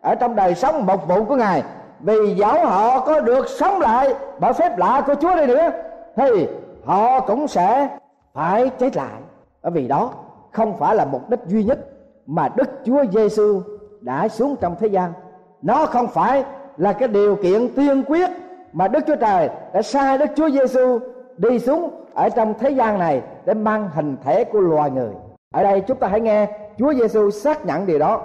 ở 0.02 0.16
trong 0.16 0.36
đời 0.36 0.56
sống 0.56 0.86
một 0.86 1.08
vụ 1.08 1.24
của 1.24 1.36
Ngài, 1.36 1.64
vì 2.00 2.36
dẫu 2.36 2.66
họ 2.66 3.00
có 3.00 3.20
được 3.20 3.48
sống 3.48 3.80
lại 3.80 4.14
bởi 4.40 4.54
phép 4.54 4.78
lạ 4.78 5.04
của 5.08 5.16
Chúa 5.16 5.36
đi 5.36 5.48
nữa, 5.48 5.70
thì 6.16 6.48
họ 6.86 7.20
cũng 7.20 7.48
sẽ 7.48 7.98
phải 8.34 8.70
chết 8.70 8.96
lại. 8.96 9.22
Bởi 9.62 9.72
vì 9.72 9.88
đó 9.88 10.12
không 10.52 10.78
phải 10.78 10.96
là 10.96 11.06
mục 11.06 11.30
đích 11.30 11.40
duy 11.46 11.64
nhất 11.64 11.80
mà 12.26 12.50
Đức 12.56 12.70
Chúa 12.86 13.04
Giêsu 13.12 13.62
đã 14.02 14.28
xuống 14.28 14.56
trong 14.62 14.76
thế 14.80 14.88
gian. 14.88 15.14
Nó 15.62 15.86
không 15.86 16.08
phải 16.08 16.44
là 16.78 16.94
cái 16.94 17.08
điều 17.08 17.36
kiện 17.36 17.70
tiên 17.76 18.04
quyết 18.08 18.30
mà 18.74 18.88
Đức 18.88 19.00
Chúa 19.08 19.16
Trời 19.16 19.50
đã 19.74 19.82
sai 19.82 20.18
Đức 20.18 20.30
Chúa 20.36 20.50
Giêsu 20.50 21.00
đi 21.38 21.60
xuống 21.60 21.90
ở 22.14 22.30
trong 22.30 22.54
thế 22.60 22.70
gian 22.70 23.00
này 23.00 23.22
để 23.46 23.54
mang 23.54 23.90
hình 23.94 24.18
thể 24.24 24.44
của 24.44 24.60
loài 24.60 24.92
người. 24.92 25.12
Ở 25.54 25.64
đây 25.64 25.82
chúng 25.82 25.98
ta 25.98 26.08
hãy 26.08 26.22
nghe 26.22 26.48
Chúa 26.78 26.94
Giêsu 26.94 27.30
xác 27.30 27.66
nhận 27.66 27.86
điều 27.86 28.00
đó. 28.00 28.22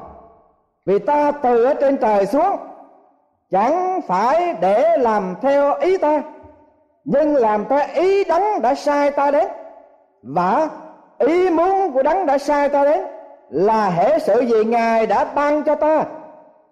Vì 0.87 0.99
ta 0.99 1.31
từ 1.31 1.65
ở 1.65 1.75
trên 1.75 1.97
trời 1.97 2.27
xuống, 2.27 2.57
chẳng 3.51 4.01
phải 4.07 4.55
để 4.61 4.97
làm 4.97 5.35
theo 5.43 5.75
ý 5.75 5.99
ta, 5.99 6.23
nhưng 7.05 7.35
làm 7.35 7.65
theo 7.69 7.81
ý 7.95 8.25
đấng 8.25 8.63
đã 8.63 8.75
sai 8.75 9.11
ta 9.11 9.31
đến. 9.31 9.49
Và 10.23 10.69
ý 11.19 11.51
muốn 11.51 11.93
của 11.93 12.03
đấng 12.03 12.27
đã 12.27 12.39
sai 12.39 12.69
ta 12.69 12.85
đến 12.85 13.01
là 13.51 13.91
hệ 13.91 14.19
sự 14.19 14.41
gì 14.41 14.65
ngài 14.65 15.07
đã 15.07 15.25
ban 15.35 15.63
cho 15.63 15.75
ta, 15.75 16.05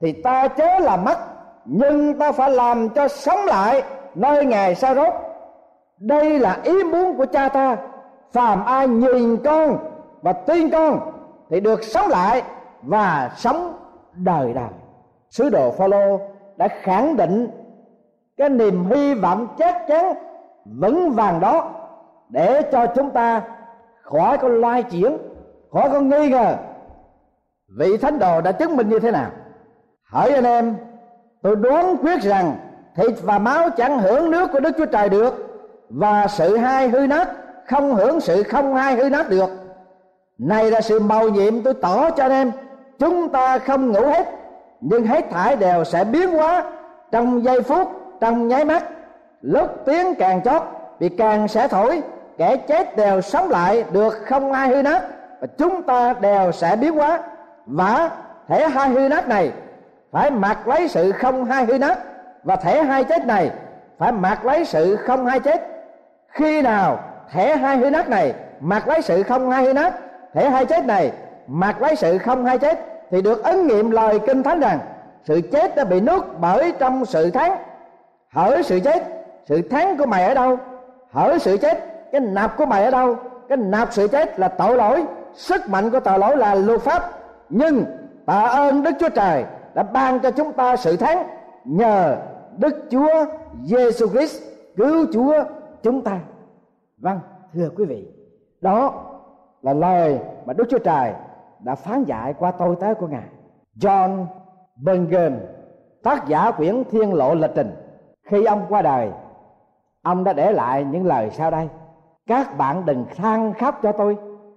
thì 0.00 0.12
ta 0.12 0.48
chớ 0.48 0.78
là 0.78 0.96
mất 0.96 1.18
nhưng 1.64 2.18
ta 2.18 2.32
phải 2.32 2.50
làm 2.50 2.88
cho 2.88 3.08
sống 3.08 3.44
lại 3.44 3.82
nơi 4.14 4.44
ngài 4.44 4.74
sa 4.74 4.94
rốt 4.94 5.14
đây 5.98 6.38
là 6.38 6.60
ý 6.64 6.84
muốn 6.84 7.16
của 7.16 7.26
cha 7.26 7.48
ta. 7.48 7.76
Phàm 8.32 8.64
ai 8.64 8.88
nhìn 8.88 9.36
con 9.44 9.78
và 10.22 10.32
tin 10.32 10.70
con 10.70 11.00
thì 11.50 11.60
được 11.60 11.84
sống 11.84 12.08
lại 12.08 12.42
và 12.82 13.30
sống 13.36 13.74
đời 14.14 14.52
đời. 14.54 14.68
Sứ 15.30 15.50
đồ 15.50 15.70
phaolô 15.70 16.20
đã 16.56 16.68
khẳng 16.68 17.16
định 17.16 17.50
cái 18.36 18.48
niềm 18.48 18.84
hy 18.90 19.14
vọng 19.14 19.46
chắc 19.58 19.84
chắn, 19.88 20.14
vững 20.64 21.10
vàng 21.10 21.40
đó 21.40 21.70
để 22.28 22.62
cho 22.72 22.86
chúng 22.86 23.10
ta 23.10 23.42
khỏi 24.02 24.38
con 24.38 24.60
loai 24.60 24.82
chuyển, 24.82 25.18
khỏi 25.72 25.88
con 25.92 26.08
nghi 26.08 26.28
ngờ. 26.28 26.56
Vị 27.78 27.96
thánh 27.96 28.18
đồ 28.18 28.40
đã 28.40 28.52
chứng 28.52 28.76
minh 28.76 28.88
như 28.88 28.98
thế 28.98 29.10
nào? 29.10 29.30
Hỏi 30.04 30.30
anh 30.30 30.44
em 30.44 30.76
tôi 31.44 31.56
đoán 31.56 31.96
quyết 31.96 32.22
rằng 32.22 32.56
thịt 32.96 33.14
và 33.22 33.38
máu 33.38 33.70
chẳng 33.70 33.98
hưởng 33.98 34.30
nước 34.30 34.50
của 34.52 34.60
đức 34.60 34.74
chúa 34.78 34.86
trời 34.86 35.08
được, 35.08 35.34
và 35.90 36.26
sự 36.26 36.56
hai 36.56 36.88
hư 36.88 37.06
nát 37.06 37.28
không 37.66 37.94
hưởng 37.94 38.20
sự 38.20 38.42
không 38.42 38.74
hai 38.74 38.94
hư 38.94 39.08
nát 39.10 39.28
được. 39.28 39.50
Này 40.38 40.70
là 40.70 40.80
sự 40.80 41.00
màu 41.00 41.28
nhiệm 41.28 41.62
tôi 41.62 41.74
tỏ 41.74 42.10
cho 42.10 42.24
anh 42.24 42.30
em, 42.30 42.52
chúng 42.98 43.28
ta 43.28 43.58
không 43.58 43.92
ngủ 43.92 44.06
hết, 44.06 44.26
nhưng 44.80 45.06
hết 45.06 45.30
thải 45.30 45.56
đều 45.56 45.84
sẽ 45.84 46.04
biến 46.04 46.30
hóa 46.30 46.62
trong 47.12 47.44
giây 47.44 47.62
phút, 47.62 47.88
trong 48.20 48.48
nháy 48.48 48.64
mắt. 48.64 48.84
Lúc 49.40 49.70
tiếng 49.86 50.14
càng 50.14 50.42
chót 50.42 50.62
bị 51.00 51.08
càng 51.08 51.48
sẽ 51.48 51.68
thổi, 51.68 52.02
kẻ 52.38 52.56
chết 52.56 52.96
đều 52.96 53.20
sống 53.20 53.50
lại 53.50 53.84
được 53.92 54.14
không 54.26 54.52
ai 54.52 54.68
hư 54.68 54.82
nát, 54.82 55.02
và 55.40 55.46
chúng 55.58 55.82
ta 55.82 56.14
đều 56.20 56.52
sẽ 56.52 56.76
biến 56.76 56.94
hóa. 56.94 57.20
Và 57.66 58.10
thể 58.48 58.68
hai 58.68 58.88
hư 58.88 59.08
nát 59.08 59.28
này 59.28 59.52
phải 60.14 60.30
mặc 60.30 60.68
lấy 60.68 60.88
sự 60.88 61.12
không 61.12 61.44
hai 61.44 61.64
hư 61.64 61.78
nát 61.78 61.98
và 62.44 62.56
thể 62.56 62.82
hai 62.82 63.04
chết 63.04 63.26
này. 63.26 63.50
Phải 63.98 64.12
mặc 64.12 64.44
lấy 64.44 64.64
sự 64.64 64.96
không 64.96 65.26
hai 65.26 65.40
chết. 65.40 65.62
Khi 66.28 66.62
nào 66.62 66.98
thể 67.32 67.56
hai 67.56 67.76
hư 67.76 67.90
nát 67.90 68.08
này 68.08 68.34
mặc 68.60 68.88
lấy 68.88 69.02
sự 69.02 69.22
không 69.22 69.50
hai 69.50 69.64
hư 69.64 69.72
nát 69.72 69.94
thể 70.34 70.50
hai 70.50 70.66
chết 70.66 70.86
này 70.86 71.12
mặc 71.46 71.82
lấy 71.82 71.96
sự 71.96 72.18
không 72.18 72.46
hai 72.46 72.58
chết, 72.58 72.78
thì 73.10 73.22
được 73.22 73.44
ứng 73.44 73.66
nghiệm 73.66 73.90
lời 73.90 74.18
kinh 74.26 74.42
thánh 74.42 74.60
rằng, 74.60 74.78
sự 75.24 75.40
chết 75.52 75.76
đã 75.76 75.84
bị 75.84 76.00
nuốt 76.00 76.24
bởi 76.40 76.72
trong 76.78 77.04
sự 77.04 77.30
thắng 77.30 77.56
hỡi 78.32 78.62
sự 78.62 78.80
chết, 78.80 79.02
sự 79.46 79.62
thắng 79.62 79.96
của 79.96 80.06
mày 80.06 80.24
ở 80.24 80.34
đâu? 80.34 80.58
Hỡi 81.12 81.38
sự 81.38 81.56
chết, 81.56 81.78
cái 82.12 82.20
nạp 82.20 82.56
của 82.56 82.66
mày 82.66 82.84
ở 82.84 82.90
đâu? 82.90 83.16
Cái 83.48 83.58
nạp 83.58 83.92
sự 83.92 84.08
chết 84.08 84.38
là 84.38 84.48
tội 84.48 84.76
lỗi, 84.76 85.04
sức 85.34 85.68
mạnh 85.68 85.90
của 85.90 86.00
tội 86.00 86.18
lỗi 86.18 86.36
là 86.36 86.54
luật 86.54 86.80
pháp. 86.80 87.10
Nhưng 87.48 87.84
tạ 88.26 88.40
ơn 88.40 88.82
đức 88.82 88.90
chúa 89.00 89.08
trời 89.08 89.44
đã 89.74 89.82
ban 89.82 90.20
cho 90.20 90.30
chúng 90.30 90.52
ta 90.52 90.76
sự 90.76 90.96
thắng 90.96 91.28
nhờ 91.64 92.16
đức 92.56 92.86
chúa 92.90 93.24
giêsu 93.62 94.08
christ, 94.08 94.42
cứu 94.76 95.06
chúa 95.12 95.44
chúng 95.82 96.02
ta. 96.02 96.20
Vâng 96.98 97.20
thưa 97.54 97.68
quý 97.76 97.84
vị, 97.84 98.08
đó 98.60 98.92
là 99.62 99.72
lời 99.72 100.20
mà 100.44 100.52
đức 100.52 100.64
chúa 100.70 100.78
trời 100.78 101.12
đã 101.60 101.74
phán 101.74 102.04
dạy 102.04 102.34
qua 102.38 102.50
tôi 102.50 102.76
tới 102.80 102.94
của 102.94 103.06
ngài. 103.06 103.28
John 103.76 104.26
bunyan, 104.76 105.40
tác 106.02 106.26
giả 106.26 106.50
quyển 106.50 106.84
thiên 106.90 107.14
lộ 107.14 107.34
lịch 107.34 107.50
trình, 107.54 107.76
khi 108.22 108.44
ông 108.44 108.66
qua 108.68 108.82
đời, 108.82 109.10
ông 110.02 110.24
đã 110.24 110.32
để 110.32 110.52
lại 110.52 110.84
những 110.84 111.06
lời 111.06 111.30
sau 111.30 111.50
đây. 111.50 111.68
Các 112.26 112.58
bạn 112.58 112.84
đừng 112.86 113.06
than 113.16 113.54
khóc 113.54 113.78
cho 113.82 113.92
tôi, 113.92 114.16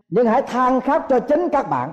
nhưng 0.09 0.27
hãy 0.27 0.41
than 0.41 0.81
khóc 0.81 1.05
cho 1.09 1.19
chính 1.19 1.49
các 1.49 1.69
bạn. 1.69 1.91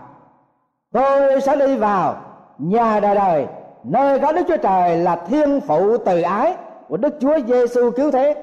Tôi 0.92 1.40
sẽ 1.40 1.56
đi 1.56 1.76
vào 1.76 2.16
nhà 2.58 3.00
đời 3.00 3.14
đời, 3.14 3.46
nơi 3.84 4.18
có 4.18 4.32
đức 4.32 4.42
chúa 4.48 4.56
trời 4.56 4.96
là 4.96 5.16
thiên 5.16 5.60
phụ 5.60 5.96
từ 5.96 6.22
ái 6.22 6.56
của 6.88 6.96
đức 6.96 7.14
chúa 7.20 7.38
giêsu 7.46 7.90
cứu 7.90 8.10
thế. 8.10 8.34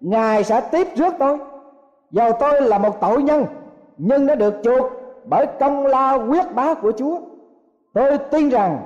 Ngài 0.00 0.44
sẽ 0.44 0.60
tiếp 0.60 0.88
rước 0.96 1.14
tôi. 1.18 1.38
Dầu 2.10 2.32
tôi 2.40 2.60
là 2.60 2.78
một 2.78 3.00
tội 3.00 3.22
nhân, 3.22 3.46
nhưng 3.96 4.26
đã 4.26 4.34
được 4.34 4.54
chuộc 4.62 4.92
bởi 5.24 5.46
công 5.60 5.86
lao 5.86 6.26
quyết 6.28 6.54
bá 6.54 6.74
của 6.74 6.92
chúa. 6.92 7.20
Tôi 7.92 8.18
tin 8.18 8.48
rằng, 8.48 8.78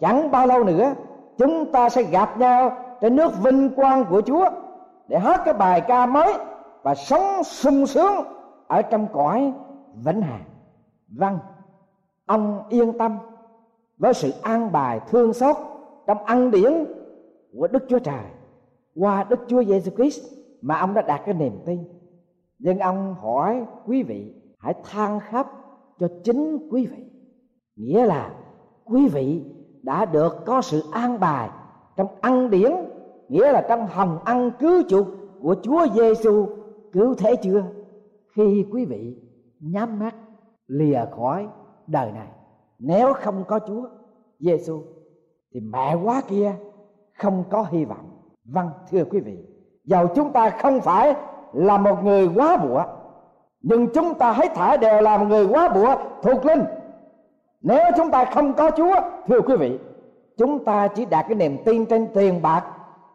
chẳng 0.00 0.30
bao 0.30 0.46
lâu 0.46 0.64
nữa, 0.64 0.94
chúng 1.38 1.72
ta 1.72 1.88
sẽ 1.88 2.02
gặp 2.02 2.38
nhau 2.38 2.72
trên 3.00 3.16
nước 3.16 3.42
vinh 3.42 3.70
quang 3.70 4.04
của 4.04 4.20
chúa 4.20 4.50
để 5.08 5.18
hát 5.18 5.40
cái 5.44 5.54
bài 5.54 5.80
ca 5.80 6.06
mới 6.06 6.34
và 6.82 6.94
sống 6.94 7.44
sung 7.44 7.86
sướng 7.86 8.24
ở 8.66 8.82
trong 8.82 9.06
cõi 9.12 9.52
vĩnh 9.94 10.22
hằng. 10.22 10.44
Vâng 11.08 11.38
ông 12.28 12.62
yên 12.68 12.98
tâm 12.98 13.18
với 13.98 14.14
sự 14.14 14.30
an 14.42 14.72
bài, 14.72 15.00
thương 15.08 15.32
xót, 15.32 15.56
trong 16.06 16.24
ăn 16.24 16.50
điển 16.50 16.72
của 17.52 17.68
đức 17.68 17.84
chúa 17.88 17.98
trời, 17.98 18.24
qua 18.94 19.24
đức 19.24 19.40
chúa 19.48 19.64
giêsu 19.64 19.90
christ 19.90 20.24
mà 20.60 20.78
ông 20.78 20.94
đã 20.94 21.02
đạt 21.02 21.20
cái 21.24 21.34
niềm 21.34 21.52
tin. 21.66 21.78
Nhưng 22.58 22.78
ông 22.78 23.14
hỏi 23.14 23.64
quý 23.86 24.02
vị, 24.02 24.34
hãy 24.58 24.74
than 24.84 25.20
khắp 25.20 25.46
cho 25.98 26.08
chính 26.24 26.68
quý 26.70 26.86
vị. 26.86 27.04
Nghĩa 27.76 28.06
là 28.06 28.34
quý 28.84 29.08
vị 29.08 29.44
đã 29.82 30.04
được 30.04 30.32
có 30.46 30.62
sự 30.62 30.82
an 30.92 31.20
bài 31.20 31.50
trong 31.96 32.08
ăn 32.20 32.50
điển, 32.50 32.72
nghĩa 33.28 33.52
là 33.52 33.66
trong 33.68 33.86
hồng 33.86 34.18
ăn 34.24 34.50
cứu 34.58 34.82
chuộc 34.88 35.06
của 35.42 35.56
Chúa 35.62 35.86
Giêsu 35.94 36.46
cứu 36.92 37.14
thế 37.14 37.36
chưa? 37.42 37.64
Khi 38.36 38.66
quý 38.72 38.84
vị 38.84 39.16
nhắm 39.60 39.98
mắt, 39.98 40.14
lìa 40.66 41.04
khỏi 41.16 41.48
đời 41.86 42.12
này 42.12 42.28
nếu 42.78 43.12
không 43.12 43.44
có 43.48 43.60
Chúa 43.66 43.88
Giêsu 44.40 44.82
thì 45.54 45.60
mẹ 45.60 45.94
quá 46.04 46.22
kia 46.28 46.52
không 47.18 47.44
có 47.50 47.66
hy 47.70 47.84
vọng. 47.84 48.10
Vâng 48.44 48.70
thưa 48.90 49.04
quý 49.04 49.20
vị, 49.20 49.38
dầu 49.84 50.06
chúng 50.14 50.32
ta 50.32 50.50
không 50.50 50.80
phải 50.80 51.14
là 51.52 51.78
một 51.78 52.04
người 52.04 52.28
quá 52.34 52.56
bụa, 52.56 52.82
nhưng 53.62 53.88
chúng 53.94 54.14
ta 54.14 54.32
hết 54.32 54.52
thảy 54.54 54.78
đều 54.78 55.00
là 55.00 55.18
một 55.18 55.26
người 55.28 55.46
quá 55.46 55.68
bụa 55.68 55.94
thuộc 56.22 56.44
linh. 56.44 56.64
Nếu 57.62 57.84
chúng 57.96 58.10
ta 58.10 58.24
không 58.24 58.54
có 58.54 58.70
chúa, 58.76 58.94
thưa 59.28 59.40
quý 59.40 59.56
vị, 59.56 59.78
chúng 60.36 60.64
ta 60.64 60.88
chỉ 60.88 61.04
đạt 61.04 61.26
cái 61.28 61.34
niềm 61.34 61.56
tin 61.64 61.86
trên 61.86 62.06
tiền 62.14 62.42
bạc 62.42 62.64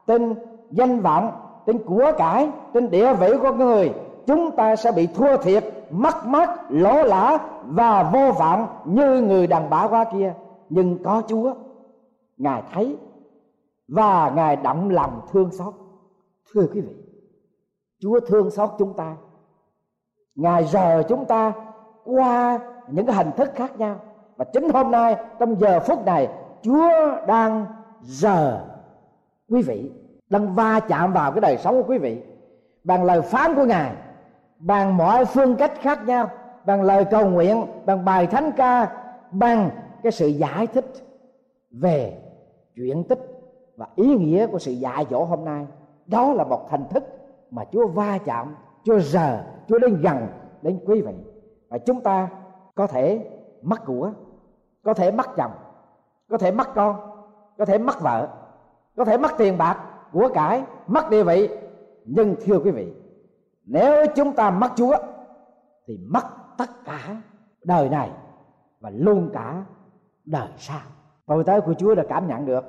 trên 0.08 0.36
danh 0.72 1.00
vọng 1.00 1.32
trên 1.66 1.78
của 1.78 2.12
cải 2.18 2.50
trên 2.74 2.90
địa 2.90 3.14
vị 3.14 3.34
của 3.42 3.52
người, 3.52 3.94
chúng 4.26 4.52
ta 4.52 4.76
sẽ 4.76 4.92
bị 4.92 5.08
thua 5.08 5.38
thiệt 5.38 5.64
mất 5.94 6.26
mát 6.26 6.50
lỗ 6.70 7.04
lã 7.04 7.38
và 7.66 8.04
vô 8.04 8.32
vọng 8.40 8.68
như 8.86 9.22
người 9.22 9.48
đàn 9.48 9.70
bà 9.70 9.88
qua 9.88 10.06
kia. 10.14 10.34
Nhưng 10.70 11.04
có 11.04 11.22
chúa, 11.28 11.54
ngài 12.38 12.64
thấy 12.74 12.98
và 13.88 14.32
ngài 14.36 14.56
động 14.56 14.90
lòng 14.90 15.22
thương 15.32 15.52
xót. 15.52 15.74
Thưa 16.54 16.68
quý 16.74 16.82
vị, 16.82 16.96
chúa 18.00 18.20
thương 18.20 18.52
xót 18.52 18.70
chúng 18.80 18.94
ta. 18.94 19.16
Ngài 20.36 20.66
rờ 20.66 21.04
chúng 21.04 21.26
ta 21.26 21.54
qua 22.04 22.60
những 22.88 23.06
cái 23.06 23.16
hình 23.16 23.32
thức 23.38 23.52
khác 23.56 23.80
nhau. 23.80 23.96
Và 24.38 24.46
chính 24.54 24.70
hôm 24.70 24.92
nay, 24.92 25.16
trong 25.40 25.60
giờ 25.60 25.80
phút 25.80 26.06
này, 26.06 26.30
chúa 26.62 26.90
đang 27.28 27.66
rờ. 28.02 28.66
Quý 29.50 29.62
vị, 29.62 29.92
đang 30.30 30.56
va 30.56 30.80
chạm 30.80 31.14
vào 31.14 31.32
cái 31.32 31.42
đời 31.42 31.58
sống 31.58 31.82
của 31.82 31.90
quý 31.90 31.98
vị 31.98 32.22
bằng 32.84 33.04
lời 33.04 33.22
phán 33.22 33.56
của 33.56 33.66
ngài 33.66 33.96
bằng 34.66 34.98
mọi 34.98 35.26
phương 35.26 35.56
cách 35.56 35.74
khác 35.82 36.00
nhau. 36.06 36.30
Bằng 36.66 36.82
lời 36.82 37.06
cầu 37.12 37.30
nguyện, 37.30 37.66
bằng 37.86 38.06
bài 38.06 38.28
thánh 38.28 38.52
ca, 38.58 38.92
bằng 39.32 39.70
cái 40.04 40.12
sự 40.12 40.28
giải 40.28 40.68
thích 40.68 40.86
về 41.72 42.22
chuyện 42.76 43.04
tích 43.04 43.20
và 43.78 43.88
ý 43.96 44.16
nghĩa 44.16 44.48
của 44.48 44.60
sự 44.60 44.72
dạy 44.72 45.06
dỗ 45.10 45.26
hôm 45.26 45.46
nay. 45.46 45.68
Đó 46.06 46.34
là 46.34 46.44
một 46.44 46.70
thành 46.70 46.86
thức 46.90 47.04
mà 47.52 47.64
Chúa 47.72 47.88
va 47.88 48.18
chạm, 48.26 48.56
Chúa 48.84 49.00
giờ 49.00 49.44
Chúa 49.68 49.80
đến 49.80 50.02
gần 50.02 50.28
đến 50.62 50.80
quý 50.86 51.02
vị. 51.02 51.14
Và 51.70 51.78
chúng 51.78 52.02
ta 52.02 52.30
có 52.76 52.88
thể 52.88 53.26
mất 53.62 53.86
của, 53.86 54.12
có 54.84 54.94
thể 54.94 55.12
mất 55.12 55.36
chồng, 55.36 55.52
có 56.30 56.38
thể 56.38 56.52
mất 56.52 56.76
con, 56.76 56.96
có 57.58 57.66
thể 57.66 57.78
mất 57.78 58.02
vợ, 58.02 58.28
có 58.98 59.06
thể 59.06 59.18
mất 59.18 59.32
tiền 59.38 59.58
bạc 59.58 59.78
của 60.14 60.30
cải 60.34 60.64
mất 60.88 61.10
địa 61.10 61.24
vị. 61.24 61.50
Nhưng 62.06 62.36
thưa 62.46 62.60
quý 62.60 62.72
vị 62.72 63.03
nếu 63.66 64.06
chúng 64.16 64.34
ta 64.34 64.52
mất 64.52 64.72
chúa, 64.76 64.98
thì 65.88 66.00
mất 66.08 66.24
tất 66.58 66.70
cả 66.86 67.22
đời 67.64 67.90
này 67.90 68.12
và 68.80 68.90
luôn 68.90 69.30
cả 69.34 69.66
đời 70.26 70.48
sau. 70.58 70.82
Tôi 71.26 71.44
tới 71.44 71.62
của 71.62 71.74
chúa 71.74 71.96
đã 71.96 72.04
cảm 72.10 72.28
nhận 72.28 72.46
được 72.46 72.66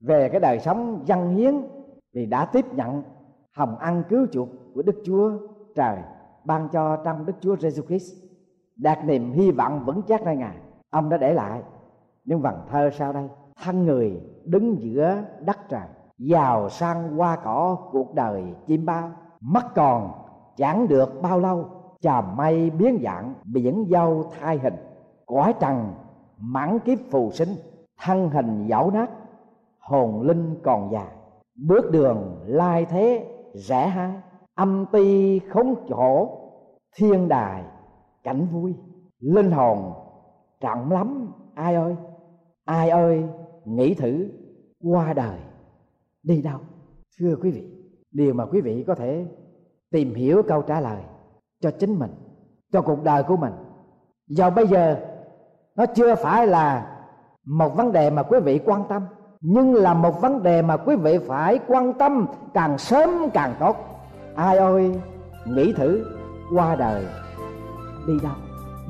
về 0.00 0.28
cái 0.28 0.40
đời 0.40 0.60
sống 0.60 1.02
dân 1.04 1.36
hiến 1.36 1.54
vì 2.12 2.26
đã 2.26 2.44
tiếp 2.44 2.64
nhận 2.74 3.02
hồng 3.52 3.78
ăn 3.78 4.02
cứu 4.08 4.26
chuộc 4.32 4.48
của 4.74 4.82
đức 4.82 5.02
chúa 5.04 5.30
trời 5.74 5.96
ban 6.44 6.68
cho 6.72 6.96
trong 7.04 7.26
đức 7.26 7.32
chúa 7.40 7.56
giêsu 7.56 7.82
christ. 7.82 8.14
Đạt 8.76 9.04
niềm 9.04 9.32
hy 9.32 9.50
vọng 9.50 9.82
vững 9.86 10.02
chắc 10.02 10.22
nơi 10.22 10.36
ngài. 10.36 10.56
Ông 10.90 11.08
đã 11.08 11.16
để 11.16 11.34
lại 11.34 11.62
những 12.24 12.40
vần 12.40 12.54
thơ 12.70 12.90
sau 12.90 13.12
đây. 13.12 13.28
Thân 13.64 13.84
người 13.84 14.20
đứng 14.44 14.76
giữa 14.80 15.22
đất 15.40 15.58
trời, 15.68 15.86
giàu 16.18 16.68
sang 16.68 17.16
hoa 17.16 17.36
cỏ 17.36 17.78
cuộc 17.92 18.14
đời 18.14 18.44
chim 18.66 18.86
bao 18.86 19.10
mất 19.40 19.74
còn 19.74 20.25
chẳng 20.56 20.88
được 20.88 21.22
bao 21.22 21.40
lâu 21.40 21.68
trà 22.00 22.20
mây 22.20 22.70
biến 22.70 22.98
dạng 23.02 23.34
biển 23.44 23.86
dâu 23.90 24.30
thai 24.40 24.58
hình. 24.58 24.74
Cõi 25.26 25.54
trần, 25.60 25.92
mãn 26.38 26.78
kiếp 26.78 26.98
phù 27.10 27.30
sinh, 27.30 27.48
thân 28.00 28.30
hình 28.30 28.66
dẫu 28.66 28.90
nát, 28.90 29.10
hồn 29.78 30.22
linh 30.22 30.56
còn 30.62 30.92
già. 30.92 31.08
Bước 31.54 31.90
đường 31.90 32.36
lai 32.46 32.84
thế, 32.84 33.28
rẽ 33.54 33.86
hai 33.86 34.12
âm 34.54 34.86
ti 34.92 35.38
khốn 35.38 35.74
khổ 35.88 36.38
thiên 36.96 37.28
đài, 37.28 37.64
cảnh 38.22 38.46
vui. 38.52 38.74
Linh 39.18 39.50
hồn, 39.50 39.92
trọng 40.60 40.92
lắm, 40.92 41.32
ai 41.54 41.74
ơi? 41.74 41.96
Ai 42.64 42.90
ơi? 42.90 43.24
Nghĩ 43.64 43.94
thử, 43.94 44.28
qua 44.84 45.12
đời, 45.12 45.38
đi 46.22 46.42
đâu? 46.42 46.58
Thưa 47.18 47.36
quý 47.42 47.50
vị, 47.50 47.64
điều 48.12 48.34
mà 48.34 48.46
quý 48.46 48.60
vị 48.60 48.84
có 48.86 48.94
thể 48.94 49.26
tìm 49.90 50.14
hiểu 50.14 50.42
câu 50.48 50.62
trả 50.62 50.80
lời 50.80 50.98
cho 51.60 51.70
chính 51.70 51.98
mình, 51.98 52.10
cho 52.72 52.82
cuộc 52.82 53.04
đời 53.04 53.22
của 53.22 53.36
mình. 53.36 53.52
Vào 54.36 54.50
bây 54.50 54.66
giờ, 54.66 54.96
nó 55.76 55.86
chưa 55.86 56.14
phải 56.14 56.46
là 56.46 56.96
một 57.44 57.76
vấn 57.76 57.92
đề 57.92 58.10
mà 58.10 58.22
quý 58.22 58.38
vị 58.40 58.60
quan 58.64 58.84
tâm, 58.88 59.02
nhưng 59.40 59.74
là 59.74 59.94
một 59.94 60.20
vấn 60.20 60.42
đề 60.42 60.62
mà 60.62 60.76
quý 60.76 60.96
vị 60.96 61.18
phải 61.26 61.60
quan 61.66 61.92
tâm 61.92 62.26
càng 62.54 62.78
sớm 62.78 63.10
càng 63.34 63.54
tốt. 63.60 63.76
Ai 64.34 64.58
ơi 64.58 65.00
nghĩ 65.46 65.72
thử 65.72 66.04
qua 66.54 66.76
đời, 66.76 67.06
đi 68.06 68.14
đâu? 68.22 68.32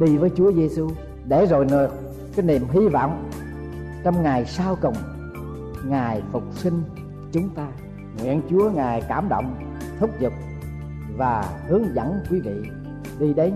Đi 0.01 0.17
với 0.17 0.31
Chúa 0.37 0.53
Giêsu 0.53 0.89
để 1.25 1.47
rồi 1.47 1.65
nửa 1.65 1.89
cái 2.37 2.47
niềm 2.47 2.63
hy 2.71 2.89
vọng 2.89 3.31
trong 4.05 4.23
ngày 4.23 4.45
sau 4.45 4.77
cùng. 4.83 4.95
Ngài 5.85 6.23
phục 6.33 6.43
sinh 6.51 6.83
chúng 7.33 7.49
ta. 7.49 7.67
Nguyện 8.23 8.43
Chúa 8.51 8.71
ngài 8.71 9.03
cảm 9.09 9.29
động, 9.29 9.55
thúc 10.01 10.11
giục 10.21 10.33
và 11.17 11.45
hướng 11.69 11.95
dẫn 11.95 12.21
quý 12.31 12.41
vị 12.41 12.71
đi 13.19 13.35
đến 13.35 13.53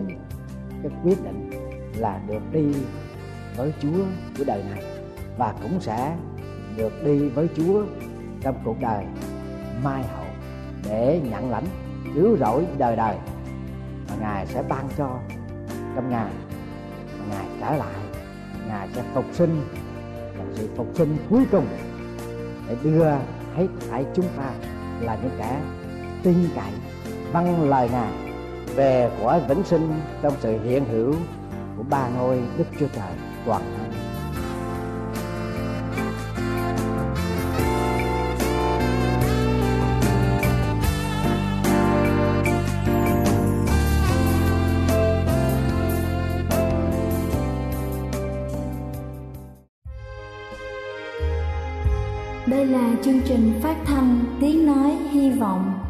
cái 0.82 0.92
quyết 1.04 1.24
định 1.24 1.50
là 1.96 2.20
được 2.28 2.42
đi 2.52 2.74
với 3.56 3.72
Chúa 3.82 4.04
của 4.38 4.44
đời 4.46 4.62
này 4.70 4.82
và 5.38 5.54
cũng 5.62 5.80
sẽ 5.80 6.16
được 6.76 6.92
đi 7.04 7.28
với 7.28 7.48
Chúa 7.56 7.84
trong 8.40 8.54
cuộc 8.64 8.76
đời 8.80 9.04
mai 9.84 10.02
hậu 10.02 10.24
để 10.88 11.20
nhận 11.30 11.50
lãnh, 11.50 11.66
cứu 12.14 12.36
rỗi 12.36 12.66
đời 12.78 12.96
đời. 12.96 13.16
Mà 14.08 14.14
Ngài 14.20 14.46
sẽ 14.46 14.62
ban 14.68 14.88
cho 14.96 15.18
trong 15.94 16.10
Ngài 16.10 16.32
mà 17.18 17.24
Ngài 17.30 17.46
trở 17.60 17.76
lại. 17.76 17.94
Ngài 18.68 18.88
sẽ 18.94 19.02
phục 19.14 19.24
sinh 19.32 19.62
một 20.38 20.44
sự 20.54 20.68
phục 20.76 20.86
sinh 20.94 21.16
cuối 21.30 21.44
cùng 21.50 21.66
để 22.68 22.76
đưa 22.82 23.04
hết 23.56 23.66
thảy 23.90 24.04
chúng 24.14 24.26
ta 24.36 24.50
là 25.00 25.18
những 25.22 25.32
kẻ 25.38 25.60
tin 26.22 26.48
cậy 26.54 26.72
vâng 27.32 27.70
lời 27.70 27.88
ngài 27.92 28.12
về 28.74 29.10
cõi 29.22 29.40
vĩnh 29.48 29.64
sinh 29.64 30.00
trong 30.22 30.34
sự 30.40 30.58
hiện 30.64 30.84
hữu 30.84 31.14
của 31.76 31.82
ba 31.90 32.08
ngôi 32.08 32.40
đức 32.58 32.64
chúa 32.80 32.86
trời 32.94 33.12
toàn 33.46 33.62
năng 33.78 33.90
Đây 52.46 52.66
là 52.66 52.94
chương 53.04 53.20
trình 53.24 53.60
phát 53.62 53.76
thanh 53.84 54.24
Tiếng 54.40 54.66
Nói 54.66 54.96
Hy 55.10 55.30
Vọng 55.30 55.89